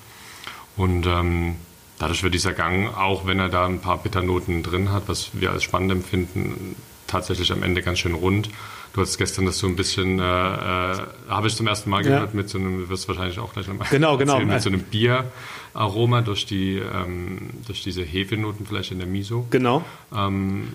[0.78, 1.56] Und ähm,
[1.98, 5.50] dadurch wird dieser Gang, auch wenn er da ein paar Bitternoten drin hat, was wir
[5.50, 6.76] als spannend empfinden,
[7.08, 8.50] tatsächlich am Ende ganz schön rund.
[8.94, 12.34] Du hast gestern das so ein bisschen, äh, äh, habe ich zum ersten Mal gehört,
[12.34, 12.38] ja.
[12.38, 14.40] mit so einem, du wirst wahrscheinlich auch gleich nochmal genau, genau.
[14.40, 19.48] mit so einem Bieraroma durch, die, ähm, durch diese Hefenoten vielleicht in der Miso.
[19.50, 19.84] Genau.
[20.16, 20.74] Ähm,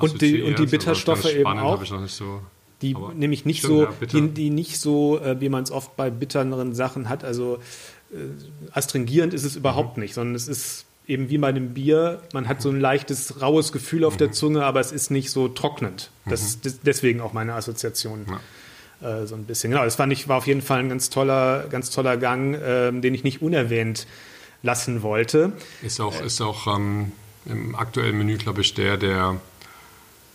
[0.00, 1.82] und, die, und die Bitterstoffe eben auch.
[1.82, 2.40] Ich noch nicht so,
[2.80, 5.94] die nämlich nicht stimmt, so, ja, die, die, nicht so, äh, wie man es oft
[5.94, 7.22] bei bitteren Sachen hat.
[7.22, 7.58] Also
[8.12, 8.16] äh,
[8.72, 10.04] astringierend ist es überhaupt mhm.
[10.04, 13.72] nicht, sondern es ist eben wie bei einem Bier, man hat so ein leichtes, raues
[13.72, 14.18] Gefühl auf mhm.
[14.18, 16.10] der Zunge, aber es ist nicht so trocknend.
[16.26, 16.72] Das, mhm.
[16.84, 18.26] deswegen auch meine Assoziation.
[18.28, 18.40] Ja.
[19.02, 19.70] Äh, so ein bisschen.
[19.70, 22.92] Genau, das fand ich, war auf jeden Fall ein ganz toller, ganz toller Gang, äh,
[22.92, 24.06] den ich nicht unerwähnt
[24.62, 25.52] lassen wollte.
[25.82, 27.12] Ist auch, ist auch ähm,
[27.46, 29.40] im aktuellen Menü, glaube ich, der, der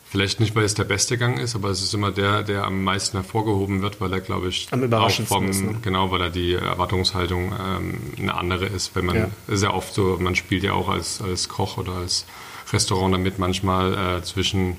[0.09, 2.81] Vielleicht nicht, weil es der beste Gang ist, aber es ist immer der, der am
[2.81, 5.75] meisten hervorgehoben wird, weil er, glaube ich, am überraschendsten vom, ist, ne?
[5.81, 8.95] genau, weil er die Erwartungshaltung ähm, eine andere ist.
[8.95, 9.55] Wenn man ja.
[9.55, 12.25] ja oft so, man spielt ja auch als, als Koch oder als
[12.71, 14.77] Restaurant damit manchmal äh, zwischen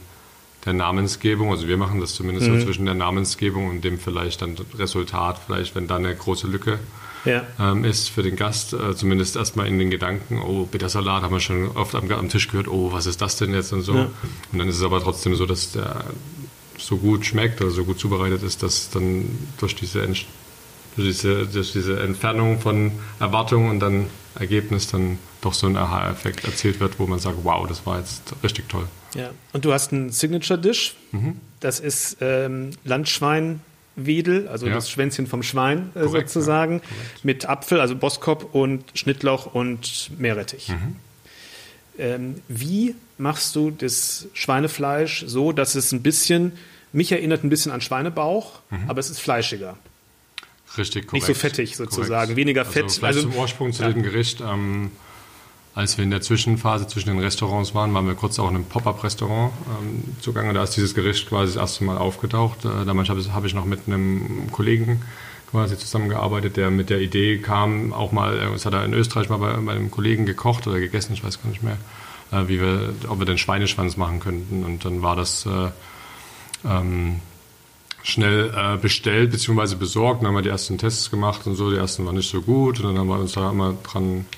[0.65, 2.61] der Namensgebung, also wir machen das zumindest mhm.
[2.61, 6.79] so zwischen der Namensgebung und dem vielleicht dann Resultat, vielleicht wenn da eine große Lücke
[7.25, 7.45] ja.
[7.59, 8.73] ähm, ist für den Gast.
[8.73, 12.49] Äh, zumindest erstmal in den Gedanken, oh, Bittersalat haben wir schon oft am, am, Tisch
[12.49, 13.95] gehört, oh, was ist das denn jetzt und so.
[13.95, 14.11] Ja.
[14.53, 16.05] Und dann ist es aber trotzdem so, dass der
[16.79, 19.27] so gut schmeckt oder so gut zubereitet ist, dass dann
[19.59, 20.27] durch diese, durch
[20.97, 24.07] diese, durch diese Entfernung von Erwartung und dann
[24.39, 28.35] Ergebnis dann doch so ein Aha-Effekt erzielt wird, wo man sagt, wow, das war jetzt
[28.43, 28.87] richtig toll.
[29.15, 30.97] Ja, und du hast einen Signature-Dish.
[31.13, 31.37] Mhm.
[31.61, 33.61] Das ist ähm, Landschwein
[34.07, 34.75] Wedel, also ja.
[34.75, 36.81] das Schwänzchen vom Schwein äh, Korrekt, sozusagen, ja.
[37.23, 40.69] mit Apfel, also Boskop und Schnittlauch und Meerrettich.
[40.69, 40.97] Mhm.
[41.99, 46.53] Ähm, wie machst du das Schweinefleisch so, dass es ein bisschen,
[46.93, 48.89] mich erinnert ein bisschen an Schweinebauch, mhm.
[48.89, 49.77] aber es ist fleischiger?
[50.77, 51.13] Richtig, korrekt.
[51.13, 52.37] Nicht so fettig sozusagen, korrekt.
[52.37, 52.85] weniger Fett.
[52.85, 53.91] Also, also zum Ursprung zu ja.
[53.91, 54.41] dem Gericht.
[54.41, 54.91] Ähm,
[55.79, 58.65] als wir in der Zwischenphase zwischen den Restaurants waren, waren wir kurz auch in einem
[58.65, 60.53] Pop-Up-Restaurant ähm, zugange.
[60.53, 62.65] Da ist dieses Gericht quasi das erste Mal aufgetaucht.
[62.65, 65.03] Äh, damals habe hab ich noch mit einem Kollegen
[65.53, 69.37] quasi zusammengearbeitet, der mit der Idee kam, auch mal, das hat er in Österreich mal
[69.37, 71.79] bei, bei einem Kollegen gekocht oder gegessen, ich weiß gar nicht mehr,
[72.33, 74.65] äh, wie wir, ob wir den Schweineschwanz machen könnten.
[74.65, 75.71] Und dann war das äh,
[76.69, 77.21] ähm,
[78.03, 79.77] schnell äh, bestellt bzw.
[79.77, 80.23] besorgt.
[80.23, 81.71] Dann haben wir die ersten Tests gemacht und so.
[81.71, 82.81] Die ersten waren nicht so gut.
[82.81, 84.38] Und dann haben wir uns da immer dran äh,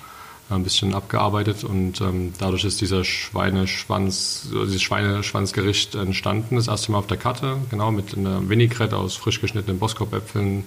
[0.57, 6.99] ein bisschen abgearbeitet und ähm, dadurch ist dieser Schweineschwanz, dieses Schweineschwanzgericht entstanden, das erste Mal
[6.99, 10.65] auf der Karte, genau mit einer Vinaigrette aus frisch geschnittenen Boskop-Äpfeln,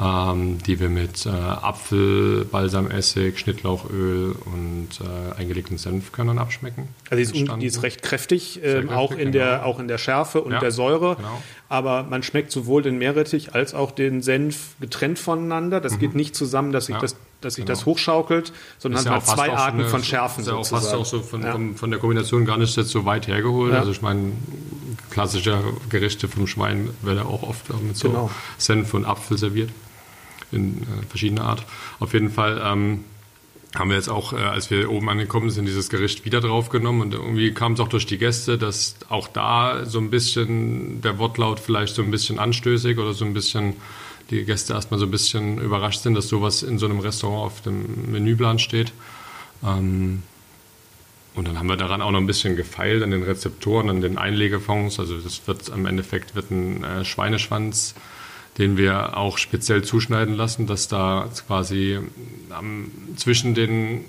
[0.00, 6.88] ähm, die wir mit äh, Apfel, Balsamessig, Schnittlauchöl und äh, eingelegten Senfkörnern abschmecken.
[7.10, 9.30] Also die ist, die ist recht kräftig, äh, kräftig auch, in genau.
[9.32, 11.16] der, auch in der Schärfe und ja, der Säure.
[11.16, 11.42] Genau.
[11.68, 15.80] Aber man schmeckt sowohl den Meerrettich als auch den Senf getrennt voneinander.
[15.80, 15.98] Das mhm.
[15.98, 17.76] geht nicht zusammen, dass sich, ja, das, dass sich genau.
[17.76, 20.40] das hochschaukelt, sondern man hat zwei Arten eine, von Schärfen.
[20.40, 21.58] Ist ja auch fast auch so von, ja.
[21.74, 23.74] von, der Kombination gar nicht so weit hergeholt.
[23.74, 24.32] Also ich meine,
[25.10, 28.30] klassische Gerichte vom Schwein werden auch oft mit so genau.
[28.58, 29.70] Senf und Apfel serviert
[30.52, 31.64] in äh, verschiedener Art.
[31.98, 33.04] Auf jeden Fall ähm,
[33.74, 37.14] haben wir jetzt auch, äh, als wir oben angekommen sind, dieses Gericht wieder draufgenommen und
[37.14, 41.58] irgendwie kam es auch durch die Gäste, dass auch da so ein bisschen der Wortlaut
[41.58, 43.74] vielleicht so ein bisschen anstößig oder so ein bisschen
[44.32, 47.60] die Gäste erstmal so ein bisschen überrascht sind, dass sowas in so einem Restaurant auf
[47.60, 48.92] dem Menüplan steht.
[49.64, 50.22] Ähm,
[51.34, 54.18] und dann haben wir daran auch noch ein bisschen gefeilt an den Rezeptoren, an den
[54.18, 54.98] Einlegefonds.
[54.98, 57.94] Also das wird am Endeffekt wird ein äh, Schweineschwanz
[58.58, 61.98] den wir auch speziell zuschneiden lassen, dass da quasi
[62.58, 64.04] ähm, zwischen den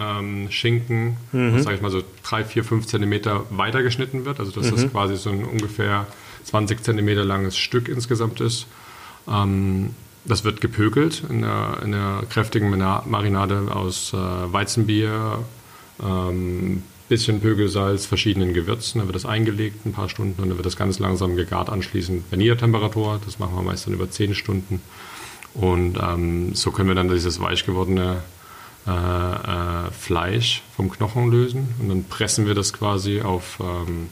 [0.00, 1.62] ähm, Schinken, mhm.
[1.62, 4.40] sage ich mal so drei, vier, fünf Zentimeter weiter geschnitten wird.
[4.40, 4.76] Also dass mhm.
[4.76, 6.06] das quasi so ein ungefähr
[6.44, 8.66] 20 Zentimeter langes Stück insgesamt ist.
[9.28, 9.90] Ähm,
[10.24, 15.40] das wird gepökelt in einer, in einer kräftigen Marinade aus äh, Weizenbier,
[16.00, 19.00] ähm, bisschen Pögelsalz, verschiedenen Gewürzen.
[19.00, 22.30] Dann wird das eingelegt ein paar Stunden und dann wird das ganz langsam gegart anschließend
[22.30, 23.20] bei Niedertemperatur.
[23.24, 24.80] Das machen wir meist dann über zehn Stunden.
[25.54, 28.22] Und ähm, so können wir dann dieses weich gewordene
[28.86, 34.08] äh, äh, Fleisch vom Knochen lösen und dann pressen wir das quasi auf, ähm,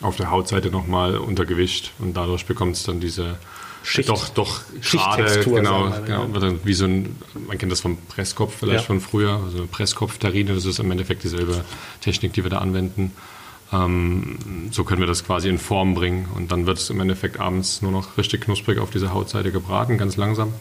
[0.00, 3.38] auf der Hautseite nochmal unter Gewicht und dadurch bekommt es dann diese
[3.86, 6.54] Schicht, doch, doch gerade, genau, genau ja.
[6.64, 8.86] wie so ein, man kennt das vom Presskopf vielleicht ja.
[8.86, 11.64] von früher, also eine Presskopftarine, das ist im Endeffekt dieselbe
[12.00, 13.12] Technik, die wir da anwenden.
[13.72, 14.38] Ähm,
[14.72, 17.80] so können wir das quasi in Form bringen und dann wird es im Endeffekt abends
[17.80, 20.52] nur noch richtig knusprig auf dieser Hautseite gebraten, ganz langsam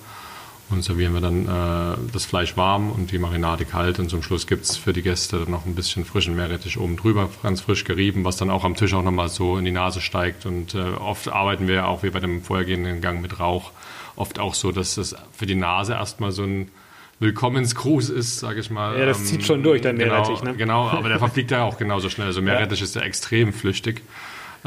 [0.70, 4.48] und servieren wir dann äh, das Fleisch warm und die Marinade kalt und zum Schluss
[4.48, 7.84] gibt es für die Gäste dann noch ein bisschen frischen Meerrettich oben drüber, ganz frisch
[7.84, 10.80] gerieben, was dann auch am Tisch auch nochmal so in die Nase steigt und äh,
[10.80, 13.72] oft arbeiten wir auch wie bei dem vorhergehenden Gang mit Rauch,
[14.16, 16.72] oft auch so, dass es für die Nase erstmal so ein
[17.20, 19.00] Willkommensgruß ist, sage ich mal.
[19.00, 20.56] Ja, das ähm, zieht schon durch, dein genau, Meerrettich, ne?
[20.56, 22.28] Genau, aber der verfliegt ja auch genauso schnell.
[22.28, 22.86] Also Meerrettich ja.
[22.86, 24.02] ist ja extrem flüchtig.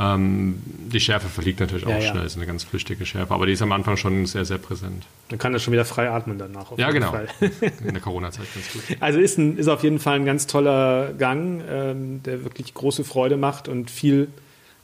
[0.01, 3.53] Ähm, die Schärfe verliegt natürlich auch ja, schnell, ist eine ganz flüchtige Schärfe, aber die
[3.53, 5.07] ist am Anfang schon sehr, sehr präsent.
[5.29, 6.71] Dann kann er schon wieder frei atmen danach.
[6.77, 7.13] ja, genau.
[7.85, 8.97] In der Corona-Zeit ganz gut.
[9.01, 13.03] Also ist, ein, ist auf jeden Fall ein ganz toller Gang, ähm, der wirklich große
[13.03, 14.29] Freude macht und viel,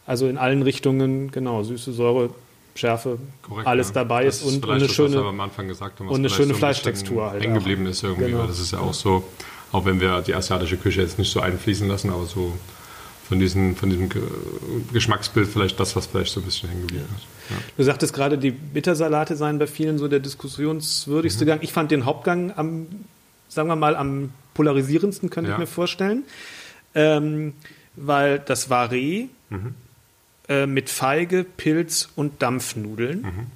[0.05, 2.31] also in allen Richtungen, genau, süße Säure,
[2.75, 3.95] Schärfe, Korrekt, alles ja.
[3.95, 6.59] dabei ist, ist und, eine das, schöne, am Anfang gesagt haben, und eine schöne so
[6.59, 7.43] Fleischtextur halt.
[7.45, 8.41] Hängen geblieben ist irgendwie, genau.
[8.41, 9.23] weil das ist ja auch so,
[9.71, 12.53] auch wenn wir die asiatische Küche jetzt nicht so einfließen lassen, aber so
[13.29, 14.11] von, diesen, von diesem
[14.93, 17.27] Geschmacksbild vielleicht das, was vielleicht so ein bisschen hängen geblieben ist.
[17.51, 17.57] Ja.
[17.77, 21.49] Du sagtest gerade, die Bittersalate seien bei vielen so der diskussionswürdigste mhm.
[21.49, 21.63] Gang.
[21.63, 22.87] Ich fand den Hauptgang am,
[23.49, 25.57] sagen wir mal, am polarisierendsten, könnte ja.
[25.57, 26.25] ich mir vorstellen.
[26.95, 27.55] Ähm,
[27.97, 29.75] weil das war Reh mhm.
[30.49, 33.23] äh, mit Feige, Pilz und Dampfnudeln.
[33.23, 33.47] Mhm.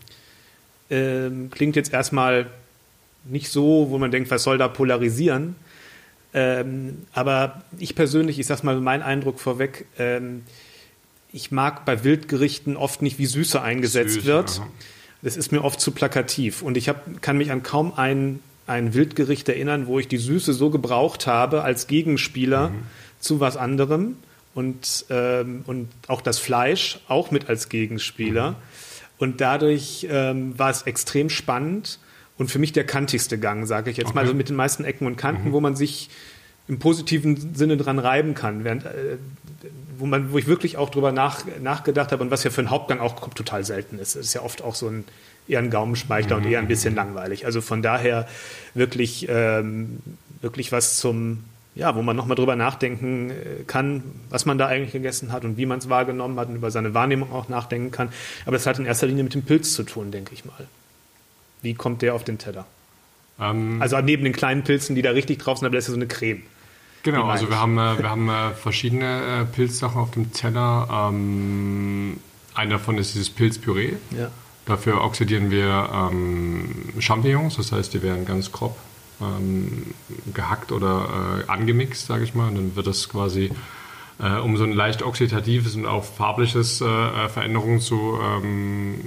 [0.90, 2.46] Ähm, klingt jetzt erstmal
[3.24, 5.56] nicht so, wo man denkt, was soll da polarisieren?
[6.38, 10.42] Ähm, aber ich persönlich, ich sag mal mein Eindruck vorweg, ähm,
[11.32, 14.60] ich mag bei Wildgerichten oft nicht, wie Süße eingesetzt Süß, wird.
[14.60, 14.68] Aha.
[15.20, 16.62] Das ist mir oft zu plakativ.
[16.62, 20.52] Und ich hab, kann mich an kaum ein, ein Wildgericht erinnern, wo ich die Süße
[20.52, 22.82] so gebraucht habe als Gegenspieler mhm.
[23.18, 24.16] zu was anderem.
[24.54, 28.52] Und, ähm, und auch das Fleisch auch mit als Gegenspieler.
[28.52, 28.56] Mhm.
[29.18, 31.98] Und dadurch ähm, war es extrem spannend
[32.38, 34.16] und für mich der kantigste Gang, sage ich jetzt okay.
[34.16, 35.52] mal, so mit den meisten Ecken und Kanten, mhm.
[35.52, 36.08] wo man sich
[36.68, 39.18] im positiven Sinne dran reiben kann, während, äh,
[39.98, 42.70] wo, man, wo ich wirklich auch drüber nach, nachgedacht habe und was ja für einen
[42.70, 44.16] Hauptgang auch total selten ist.
[44.16, 45.04] Es ist ja oft auch so ein
[45.48, 46.44] eher ein Gaumenschmeichler mhm.
[46.44, 47.46] und eher ein bisschen langweilig.
[47.46, 48.28] Also von daher
[48.74, 49.98] wirklich, ähm,
[50.40, 53.34] wirklich was zum, ja, wo man nochmal drüber nachdenken äh,
[53.66, 56.70] kann, was man da eigentlich gegessen hat und wie man es wahrgenommen hat und über
[56.70, 58.10] seine Wahrnehmung auch nachdenken kann.
[58.44, 60.68] Aber das hat in erster Linie mit dem Pilz zu tun, denke ich mal.
[61.62, 62.66] Wie kommt der auf den Teller?
[63.40, 65.94] Ähm, also neben den kleinen Pilzen, die da richtig drauf sind, aber das ist ja
[65.94, 66.42] so eine Creme.
[67.02, 71.08] Genau, also wir haben, äh, wir haben äh, verschiedene äh, Pilzsachen auf dem Teller.
[71.10, 72.18] Ähm,
[72.54, 73.94] einer davon ist dieses Pilzpüree.
[74.16, 74.30] Ja.
[74.66, 78.76] Dafür oxidieren wir ähm, Champignons, das heißt, die werden ganz grob
[79.20, 79.94] ähm,
[80.34, 82.48] gehackt oder äh, angemixt, sage ich mal.
[82.48, 83.50] Und dann wird das quasi,
[84.20, 89.00] äh, um so ein leicht oxidatives und auch farbliches äh, Veränderungen zu, ähm,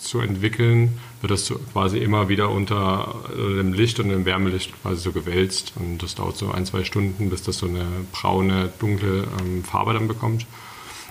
[0.00, 5.00] zu entwickeln, wird das so quasi immer wieder unter dem Licht und dem Wärmelicht quasi
[5.00, 5.74] so gewälzt.
[5.76, 9.92] Und das dauert so ein, zwei Stunden, bis das so eine braune, dunkle ähm, Farbe
[9.92, 10.46] dann bekommt.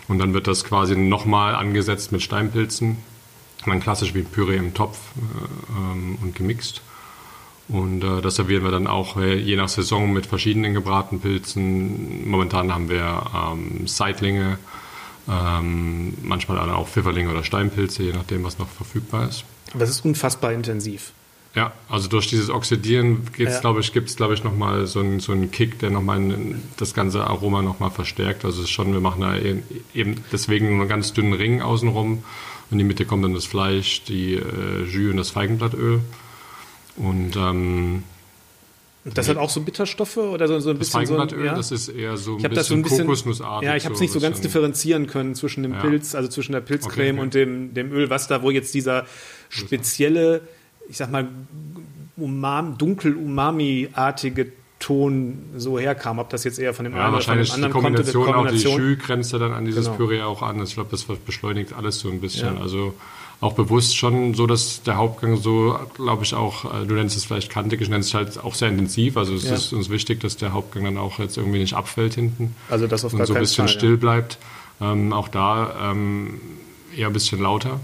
[0.08, 2.98] Und dann wird das quasi nochmal angesetzt mit Steinpilzen.
[3.66, 6.82] Dann klassisch wie Püree im Topf äh, ähm, und gemixt.
[7.68, 12.28] Und äh, das servieren wir dann auch äh, je nach Saison mit verschiedenen gebratenen Pilzen.
[12.28, 14.58] Momentan haben wir ähm, Seitlinge,
[15.28, 19.44] ähm, manchmal auch Pfifferlinge oder Steinpilze, je nachdem, was noch verfügbar ist.
[19.74, 21.14] Aber es ist unfassbar intensiv.
[21.56, 23.60] Ja, also durch dieses Oxidieren ja.
[23.60, 26.22] glaube ich, gibt es, glaube ich, nochmal so einen, so einen Kick, der nochmal
[26.78, 28.46] das ganze Aroma nochmal verstärkt.
[28.46, 32.24] Also es ist schon, wir machen da eben deswegen einen ganz dünnen Ring außenrum.
[32.72, 36.02] In die Mitte kommt dann das Fleisch, die äh, Jus und das Feigenblattöl.
[36.98, 38.04] Und ähm,
[39.14, 41.56] das hat auch so Bitterstoffe oder so, so ein das bisschen so ein, ja?
[41.56, 43.68] das ist eher so ein, bisschen, so ein bisschen Kokosnussartig.
[43.68, 45.80] Ja, ich habe es nicht so ganz differenzieren können zwischen dem ja.
[45.80, 47.22] Pilz, also zwischen der Pilzcreme okay, okay.
[47.22, 49.06] und dem, dem Öl, was da, wo jetzt dieser
[49.50, 50.42] spezielle,
[50.88, 51.28] ich sag mal,
[52.18, 57.24] umam, dunkel umami-artige Ton so herkam, ob das jetzt eher von dem ja, einen oder
[57.24, 58.36] von dem anderen die Kombination, kommt.
[58.36, 58.72] Kombination.
[58.74, 59.98] Auch die Jus grenzt ja dann an dieses genau.
[59.98, 60.64] Püree auch an.
[60.64, 62.56] Ich glaube, das beschleunigt alles so ein bisschen.
[62.56, 62.62] Ja.
[62.62, 62.94] Also
[63.42, 67.26] auch bewusst schon so, dass der Hauptgang so, glaube ich, auch, äh, du nennst es
[67.26, 69.16] vielleicht kantig, ich nenne es halt auch sehr intensiv.
[69.18, 69.56] Also es ja.
[69.56, 72.56] ist uns wichtig, dass der Hauptgang dann auch jetzt irgendwie nicht abfällt hinten.
[72.70, 74.38] Also das auf und so ein bisschen Fall, still bleibt.
[74.82, 76.40] Ähm, auch da ähm,
[76.96, 77.80] eher ein bisschen lauter.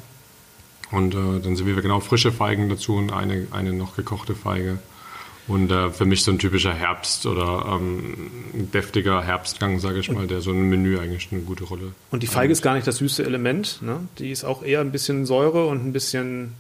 [0.92, 4.80] Und äh, dann sind wir genau frische Feigen dazu und eine, eine noch gekochte Feige.
[5.48, 8.32] Und äh, für mich so ein typischer Herbst oder ähm,
[8.74, 11.94] deftiger Herbstgang, sage ich mal, der so ein Menü eigentlich eine gute Rolle.
[12.12, 14.00] Und die Feige ist gar nicht das süße Element, ne?
[14.18, 16.54] Die ist auch eher ein bisschen Säure und ein bisschen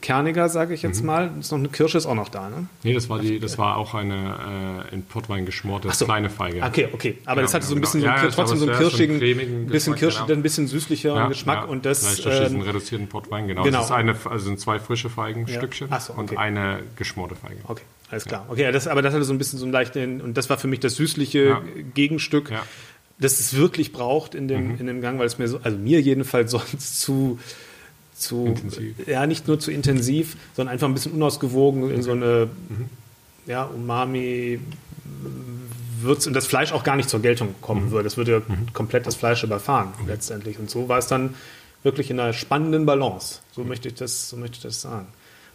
[0.00, 1.06] kerniger, sage ich jetzt mhm.
[1.06, 1.30] mal.
[1.40, 2.66] Ist noch eine Kirsche ist auch noch da, ne?
[2.82, 6.04] Nee, das war die, das war auch eine äh, in Portwein geschmorte so.
[6.04, 6.62] kleine Feige.
[6.62, 7.18] Okay, okay.
[7.24, 8.16] Aber genau, das hatte so ein bisschen genau.
[8.16, 10.32] so, ja, trotzdem so einen kirschigen, ein bisschen Kirsche, genau.
[10.32, 12.04] ein bisschen süßlicheren ja, Geschmack ja, und das.
[12.04, 13.64] Vielleicht durch diesen ähm, reduzierten Portwein, genau.
[13.64, 13.78] genau.
[13.78, 16.20] Das ist eine, also sind zwei frische Feigenstückchen so, okay.
[16.20, 17.60] und eine geschmorte Feige.
[17.64, 17.82] Okay.
[18.10, 18.46] Alles klar.
[18.48, 20.68] Okay, das, aber das hatte so ein bisschen so einen leichten, und das war für
[20.68, 21.60] mich das süßliche
[21.94, 22.52] Gegenstück,
[23.18, 24.76] das es wirklich braucht in dem, mhm.
[24.78, 27.38] in dem Gang, weil es mir so, also mir jedenfalls sonst zu
[28.18, 29.06] zu, intensiv.
[29.06, 32.86] ja, nicht nur zu intensiv, sondern einfach ein bisschen unausgewogen in so eine, mhm.
[33.46, 34.60] ja, Umami,
[36.00, 37.90] Würz und das Fleisch auch gar nicht zur Geltung kommen mhm.
[37.90, 38.06] würde.
[38.06, 38.72] Es würde mhm.
[38.72, 40.04] komplett das Fleisch überfahren okay.
[40.08, 40.58] letztendlich.
[40.58, 41.34] Und so war es dann
[41.82, 43.40] wirklich in einer spannenden Balance.
[43.52, 43.68] So mhm.
[43.68, 45.06] möchte ich das, so möchte ich das sagen.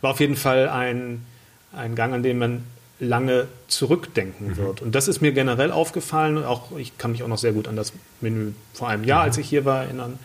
[0.01, 1.26] War auf jeden Fall ein,
[1.72, 2.64] ein Gang, an dem man
[2.99, 4.57] lange zurückdenken mhm.
[4.57, 4.82] wird.
[4.82, 6.43] Und das ist mir generell aufgefallen.
[6.43, 9.26] Auch ich kann mich auch noch sehr gut an das Menü vor einem Jahr, mhm.
[9.30, 10.20] als ich hier war, erinnern.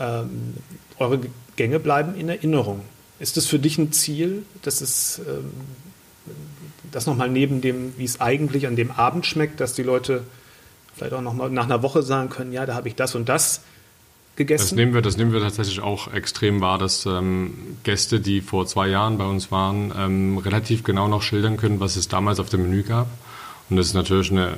[0.00, 0.54] Ähm,
[0.98, 1.20] eure
[1.56, 2.80] Gänge bleiben in Erinnerung.
[3.18, 5.50] Ist das für dich ein Ziel, dass es ähm,
[6.90, 10.24] das nochmal neben dem, wie es eigentlich an dem Abend schmeckt, dass die Leute
[10.96, 13.62] vielleicht auch nochmal nach einer Woche sagen können, ja, da habe ich das und das
[14.36, 14.62] gegessen?
[14.62, 18.66] Das nehmen wir, das nehmen wir tatsächlich auch extrem wahr, dass ähm, Gäste, die vor
[18.66, 22.48] zwei Jahren bei uns waren, ähm, relativ genau noch schildern können, was es damals auf
[22.48, 23.08] dem Menü gab.
[23.68, 24.56] Und das ist natürlich eine,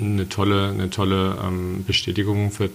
[0.00, 2.70] eine tolle, eine tolle ähm, Bestätigung für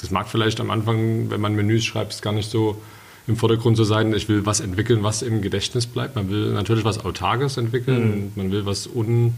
[0.00, 2.80] das mag vielleicht am Anfang, wenn man Menüs schreibt, gar nicht so
[3.26, 6.16] im Vordergrund zu sein, ich will was entwickeln, was im Gedächtnis bleibt.
[6.16, 8.32] Man will natürlich was Autarkes entwickeln, mhm.
[8.34, 9.34] man will was un...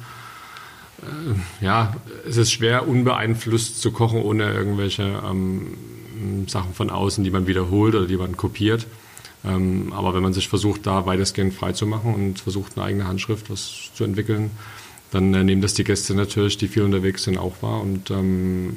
[1.02, 1.96] Äh, ja,
[2.26, 5.74] es ist schwer, unbeeinflusst zu kochen, ohne irgendwelche ähm,
[6.46, 8.86] Sachen von außen, die man wiederholt oder die man kopiert.
[9.44, 13.08] Ähm, aber wenn man sich versucht, da weitestgehend frei zu machen und versucht, eine eigene
[13.08, 14.52] Handschrift was zu entwickeln,
[15.10, 17.80] dann äh, nehmen das die Gäste natürlich, die viel unterwegs sind, auch wahr.
[17.80, 18.76] Und ähm,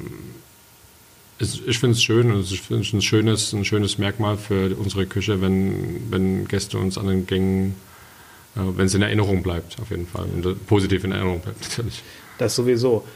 [1.38, 5.40] ich finde es schön und ich finde es ein ein schönes Merkmal für unsere Küche,
[5.42, 7.76] wenn, wenn Gäste uns an den Gängen,
[8.56, 10.24] äh, wenn es in Erinnerung bleibt, auf jeden Fall.
[10.24, 12.02] Und positiv in Erinnerung bleibt, natürlich.
[12.38, 13.06] Das sowieso.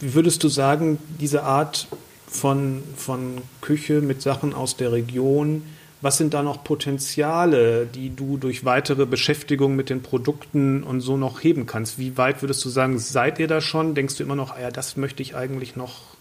[0.00, 1.86] Wie würdest du sagen, diese Art
[2.26, 5.62] von, von Küche mit Sachen aus der Region,
[6.00, 11.16] was sind da noch Potenziale, die du durch weitere Beschäftigung mit den Produkten und so
[11.16, 11.98] noch heben kannst?
[11.98, 13.94] Wie weit würdest du sagen, seid ihr da schon?
[13.94, 16.13] Denkst du immer noch, ah ja, das möchte ich eigentlich noch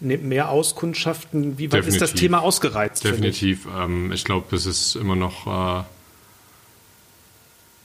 [0.00, 1.58] mehr Auskundschaften?
[1.58, 1.94] Wie weit Definitiv.
[1.94, 3.04] ist das Thema ausgereizt?
[3.04, 3.66] Definitiv.
[3.76, 5.84] Ähm, ich glaube, es ist immer noch äh,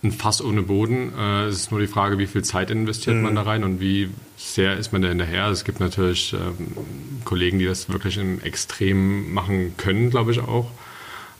[0.04, 1.14] ein Fass ohne Boden.
[1.18, 3.24] Äh, es ist nur die Frage, wie viel Zeit investiert mhm.
[3.24, 5.48] man da rein und wie sehr ist man da hinterher.
[5.48, 10.70] Es gibt natürlich ähm, Kollegen, die das wirklich im Extrem machen können, glaube ich auch.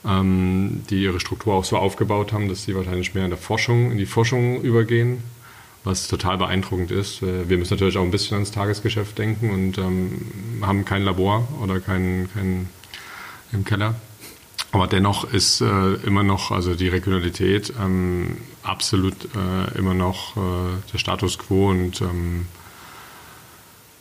[0.06, 3.92] Ähm, die ihre Struktur auch so aufgebaut haben, dass sie wahrscheinlich mehr in der Forschung,
[3.92, 5.24] in die Forschung übergehen
[5.84, 7.22] was total beeindruckend ist.
[7.22, 11.48] Äh, wir müssen natürlich auch ein bisschen ans Tagesgeschäft denken und ähm, haben kein Labor
[11.62, 12.70] oder kein, kein
[13.52, 13.96] im Keller.
[14.72, 20.40] Aber dennoch ist äh, immer noch, also die Regionalität ähm, absolut äh, immer noch äh,
[20.92, 22.48] der Status quo und ähm,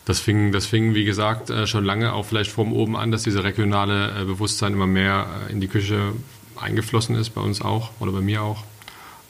[0.05, 3.23] das fing, das fing, wie gesagt, äh, schon lange auch vielleicht vom oben an, dass
[3.23, 6.15] diese regionale äh, Bewusstsein immer mehr in die Küche
[6.57, 8.65] eingeflossen ist, bei uns auch oder bei mir auch.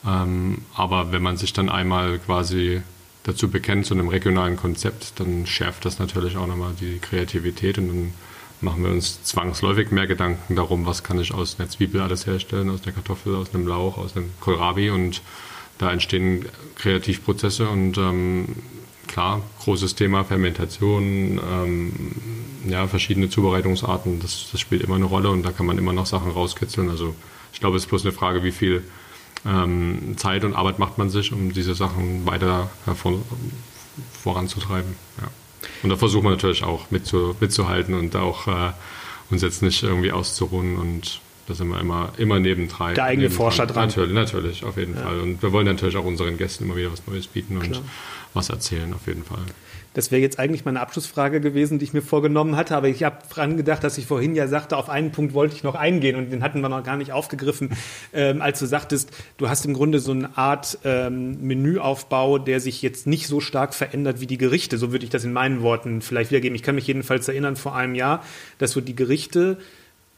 [0.07, 2.82] Ähm, aber wenn man sich dann einmal quasi
[3.24, 7.88] dazu bekennt, zu einem regionalen Konzept, dann schärft das natürlich auch nochmal die Kreativität und
[7.88, 8.14] dann
[8.61, 12.70] machen wir uns zwangsläufig mehr Gedanken darum, was kann ich aus einer Zwiebel alles herstellen,
[12.70, 15.22] aus einer Kartoffel, aus einem Lauch, aus einem Kohlrabi und
[15.78, 16.46] da entstehen
[16.76, 18.46] Kreativprozesse und ähm,
[19.09, 21.92] klar, großes Thema Fermentation, ähm,
[22.68, 26.07] ja, verschiedene Zubereitungsarten, das, das, spielt immer eine Rolle und da kann man immer noch
[26.07, 26.88] Sachen rauskitzeln.
[26.88, 27.14] Also
[27.53, 28.84] ich glaube, es ist bloß eine Frage, wie viel
[29.47, 33.14] ähm, Zeit und Arbeit macht man sich, um diese Sachen weiter hervor,
[34.22, 34.95] voranzutreiben.
[35.20, 35.28] Ja.
[35.82, 38.72] Und da versuchen wir natürlich auch mitzu, mitzuhalten und auch äh,
[39.30, 42.95] uns jetzt nicht irgendwie auszuruhen und da sind wir immer, immer nebendran.
[42.95, 43.88] Der eigene Forscher dran.
[43.88, 45.03] Natürlich, natürlich, auf jeden ja.
[45.03, 45.20] Fall.
[45.20, 47.82] Und wir wollen natürlich auch unseren Gästen immer wieder was Neues bieten und Klar.
[48.34, 49.40] was erzählen, auf jeden Fall.
[49.95, 53.18] Das wäre jetzt eigentlich meine Abschlussfrage gewesen, die ich mir vorgenommen hatte, aber ich habe
[53.28, 56.30] dran gedacht, dass ich vorhin ja sagte, auf einen Punkt wollte ich noch eingehen und
[56.30, 57.70] den hatten wir noch gar nicht aufgegriffen,
[58.14, 62.80] ähm, als du sagtest, du hast im Grunde so eine Art ähm, Menüaufbau, der sich
[62.80, 64.78] jetzt nicht so stark verändert wie die Gerichte.
[64.78, 66.57] So würde ich das in meinen Worten vielleicht wiedergeben.
[66.57, 68.24] Ich kann mich jedenfalls erinnern vor einem Jahr,
[68.57, 69.59] dass so die Gerichte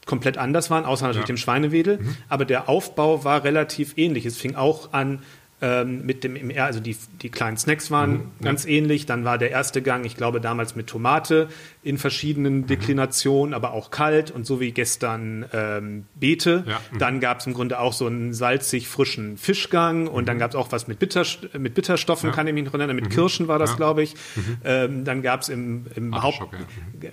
[0.07, 1.34] komplett anders waren, außer natürlich ja.
[1.34, 2.16] dem Schweinewedel, mhm.
[2.28, 4.26] aber der Aufbau war relativ ähnlich.
[4.26, 5.20] Es fing auch an
[5.65, 8.71] ähm, mit dem also die, die kleinen Snacks waren mhm, ganz ja.
[8.71, 9.07] ähnlich.
[9.07, 11.49] Dann war der erste Gang, ich glaube damals mit Tomate
[11.83, 12.67] in verschiedenen mhm.
[12.67, 16.65] Deklinationen, aber auch kalt und so wie gestern ähm, Beete.
[16.67, 16.81] Ja.
[16.93, 16.99] Mhm.
[16.99, 20.41] Dann gab es im Grunde auch so einen salzig frischen Fischgang und dann mhm.
[20.41, 21.25] gab es auch was mit, Bitter,
[21.59, 22.37] mit Bitterstoffen, ja.
[22.37, 22.97] kann ich mich noch erinnern.
[22.97, 23.11] Mit mhm.
[23.11, 24.15] Kirschen war das, glaube ich.
[24.37, 24.57] Mhm.
[24.65, 26.43] Ähm, dann gab es im, im Haupt...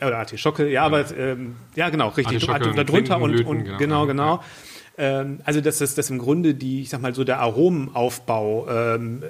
[0.02, 2.46] Oder Artischocke, ja, aber ähm, ja genau, richtig.
[2.46, 4.06] Darunter und, und genau, genau.
[4.06, 4.44] genau.
[5.02, 9.24] Ähm, also dass das dass im Grunde die, ich sag mal so der Aromenaufbau ähm,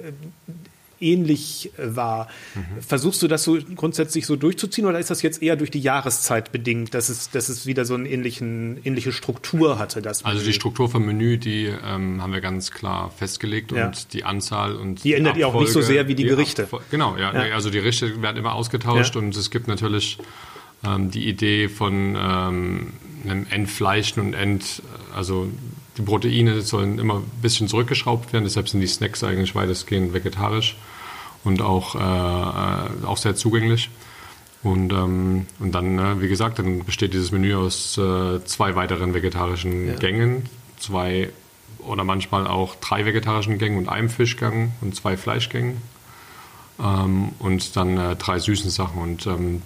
[1.00, 2.28] ähnlich war.
[2.54, 2.82] Mhm.
[2.86, 6.52] Versuchst du das so grundsätzlich so durchzuziehen oder ist das jetzt eher durch die Jahreszeit
[6.52, 10.02] bedingt, dass es, dass es wieder so eine ähnlichen, ähnliche Struktur hatte?
[10.02, 13.86] Das also die Struktur vom Menü, die ähm, haben wir ganz klar festgelegt ja.
[13.86, 16.64] und die Anzahl und die ändert ihr auch nicht so sehr wie die, die Gerichte.
[16.64, 19.22] Abfol genau, ja, ja, also die Gerichte werden immer ausgetauscht ja.
[19.22, 20.18] und es gibt natürlich
[20.84, 22.92] ähm, die Idee von ähm,
[23.30, 24.82] einem Entfleischen und Ent,
[25.14, 25.48] also
[25.96, 30.76] die Proteine sollen immer ein bisschen zurückgeschraubt werden, deshalb sind die Snacks eigentlich weitestgehend vegetarisch
[31.44, 33.90] und auch, äh, äh auch sehr zugänglich.
[34.62, 39.12] Und, ähm, und dann, äh, wie gesagt, dann besteht dieses Menü aus äh, zwei weiteren
[39.12, 39.94] vegetarischen ja.
[39.96, 40.48] Gängen,
[40.78, 41.30] zwei
[41.78, 45.78] oder manchmal auch drei vegetarischen Gängen und einem Fischgang und zwei Fleischgängen
[46.82, 49.02] ähm, und dann äh, drei süßen Sachen.
[49.02, 49.62] Und ähm,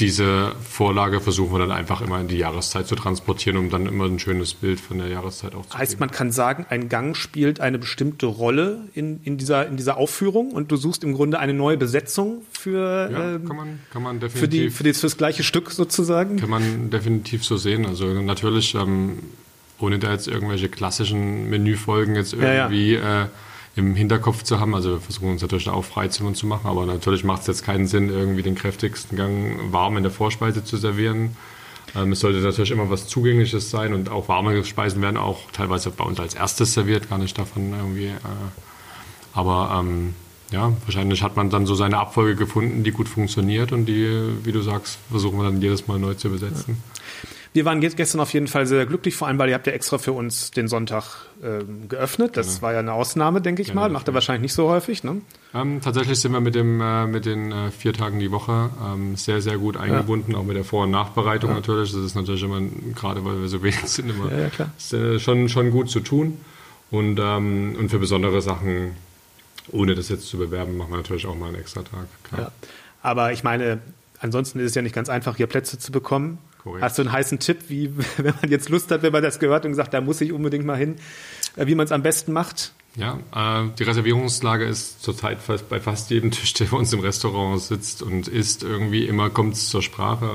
[0.00, 4.06] diese Vorlage versuchen wir dann einfach immer in die Jahreszeit zu transportieren, um dann immer
[4.06, 7.60] ein schönes Bild von der Jahreszeit auch zu Heißt, man kann sagen, ein Gang spielt
[7.60, 11.52] eine bestimmte Rolle in, in, dieser, in dieser Aufführung und du suchst im Grunde eine
[11.52, 15.06] neue Besetzung für, ja, ähm, kann man, kann man definitiv, für, die, für, das, für
[15.06, 16.38] das gleiche Stück sozusagen?
[16.38, 17.84] Kann man definitiv so sehen.
[17.84, 19.18] Also natürlich, ähm,
[19.78, 23.22] ohne da jetzt irgendwelche klassischen Menüfolgen jetzt irgendwie ja, ja.
[23.24, 23.28] Äh,
[23.80, 24.74] im Hinterkopf zu haben.
[24.74, 27.86] Also wir versuchen uns natürlich auch Freizimmer zu machen, aber natürlich macht es jetzt keinen
[27.86, 31.36] Sinn, irgendwie den kräftigsten Gang warm in der Vorspeise zu servieren.
[31.96, 35.90] Ähm, es sollte natürlich immer was Zugängliches sein und auch warme Speisen werden auch teilweise
[35.90, 38.08] bei uns als erstes serviert, gar nicht davon irgendwie.
[38.08, 38.18] Äh,
[39.32, 40.14] aber ähm,
[40.52, 44.08] ja, wahrscheinlich hat man dann so seine Abfolge gefunden, die gut funktioniert und die,
[44.44, 46.76] wie du sagst, versuchen wir dann jedes Mal neu zu besetzen.
[46.82, 47.30] Ja.
[47.52, 49.98] Wir waren gestern auf jeden Fall sehr glücklich, vor allem, weil ihr habt ja extra
[49.98, 52.36] für uns den Sonntag ähm, geöffnet.
[52.36, 52.62] Das genau.
[52.62, 53.90] war ja eine Ausnahme, denke ich genau, mal.
[53.90, 55.20] Macht ihr wahrscheinlich nicht so häufig, ne?
[55.54, 59.16] Ähm, tatsächlich sind wir mit, dem, äh, mit den äh, vier Tagen die Woche ähm,
[59.16, 60.38] sehr, sehr gut eingebunden, ja.
[60.38, 61.56] auch mit der Vor- und Nachbereitung ja.
[61.56, 61.92] natürlich.
[61.92, 62.60] Das ist natürlich immer,
[62.94, 66.38] gerade weil wir so wenig sind, immer ja, ist, äh, schon, schon gut zu tun.
[66.90, 68.96] Und, ähm, und für besondere Sachen,
[69.70, 72.06] ohne das jetzt zu bewerben, machen wir natürlich auch mal einen extra Tag.
[72.24, 72.52] Klar.
[73.02, 73.78] Aber ich meine,
[74.18, 76.38] ansonsten ist es ja nicht ganz einfach, hier Plätze zu bekommen.
[76.62, 76.82] Korrekt.
[76.82, 79.64] Hast du einen heißen Tipp, wie, wenn man jetzt Lust hat, wenn man das gehört
[79.64, 80.96] und sagt, da muss ich unbedingt mal hin,
[81.56, 82.72] äh, wie man es am besten macht?
[82.96, 87.00] Ja, äh, die Reservierungslage ist zurzeit fast bei fast jedem Tisch, der bei uns im
[87.00, 90.28] Restaurant sitzt und isst, irgendwie immer kommt es zur Sprache,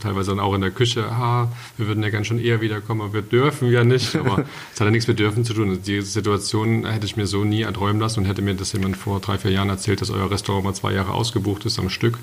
[0.00, 3.14] teilweise dann auch in der Küche, ah, wir würden ja ganz schon eher wiederkommen, aber
[3.14, 5.80] wir dürfen ja nicht, aber es hat ja nichts mit dürfen zu tun.
[5.82, 9.20] Die Situation hätte ich mir so nie erträumen lassen und hätte mir das jemand vor
[9.20, 12.18] drei, vier Jahren erzählt, dass euer Restaurant mal zwei Jahre ausgebucht ist am Stück,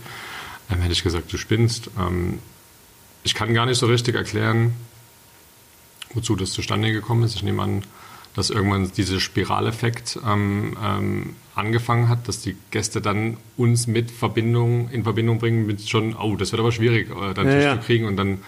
[0.69, 1.89] dann hätte ich gesagt, du spinnst.
[1.99, 2.37] Ähm,
[3.23, 4.73] ich kann gar nicht so richtig erklären,
[6.13, 7.35] wozu das zustande gekommen ist.
[7.35, 7.83] Ich nehme an,
[8.35, 14.89] dass irgendwann dieser Spiraleffekt ähm, ähm, angefangen hat, dass die Gäste dann uns mit Verbindung
[14.89, 17.79] in Verbindung bringen mit schon, oh, das wird aber schwierig, äh, dann ja, ja.
[17.79, 18.39] zu kriegen und dann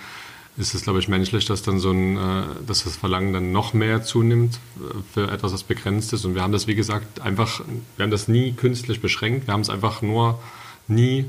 [0.56, 3.74] ist es, glaube ich, menschlich, dass dann so ein, äh, dass das Verlangen dann noch
[3.74, 6.26] mehr zunimmt äh, für etwas, was begrenzt ist.
[6.26, 7.62] Und wir haben das, wie gesagt, einfach,
[7.98, 9.48] wir haben das nie künstlich beschränkt.
[9.48, 10.40] Wir haben es einfach nur
[10.88, 11.26] nie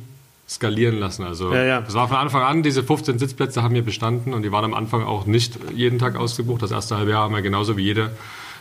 [0.48, 1.24] skalieren lassen.
[1.24, 1.80] Also Ja, ja.
[1.80, 4.74] das war von Anfang an, diese 15 Sitzplätze haben wir bestanden und die waren am
[4.74, 6.62] Anfang auch nicht jeden Tag ausgebucht.
[6.62, 8.10] Das erste halbe Jahr haben wir genauso wie jede,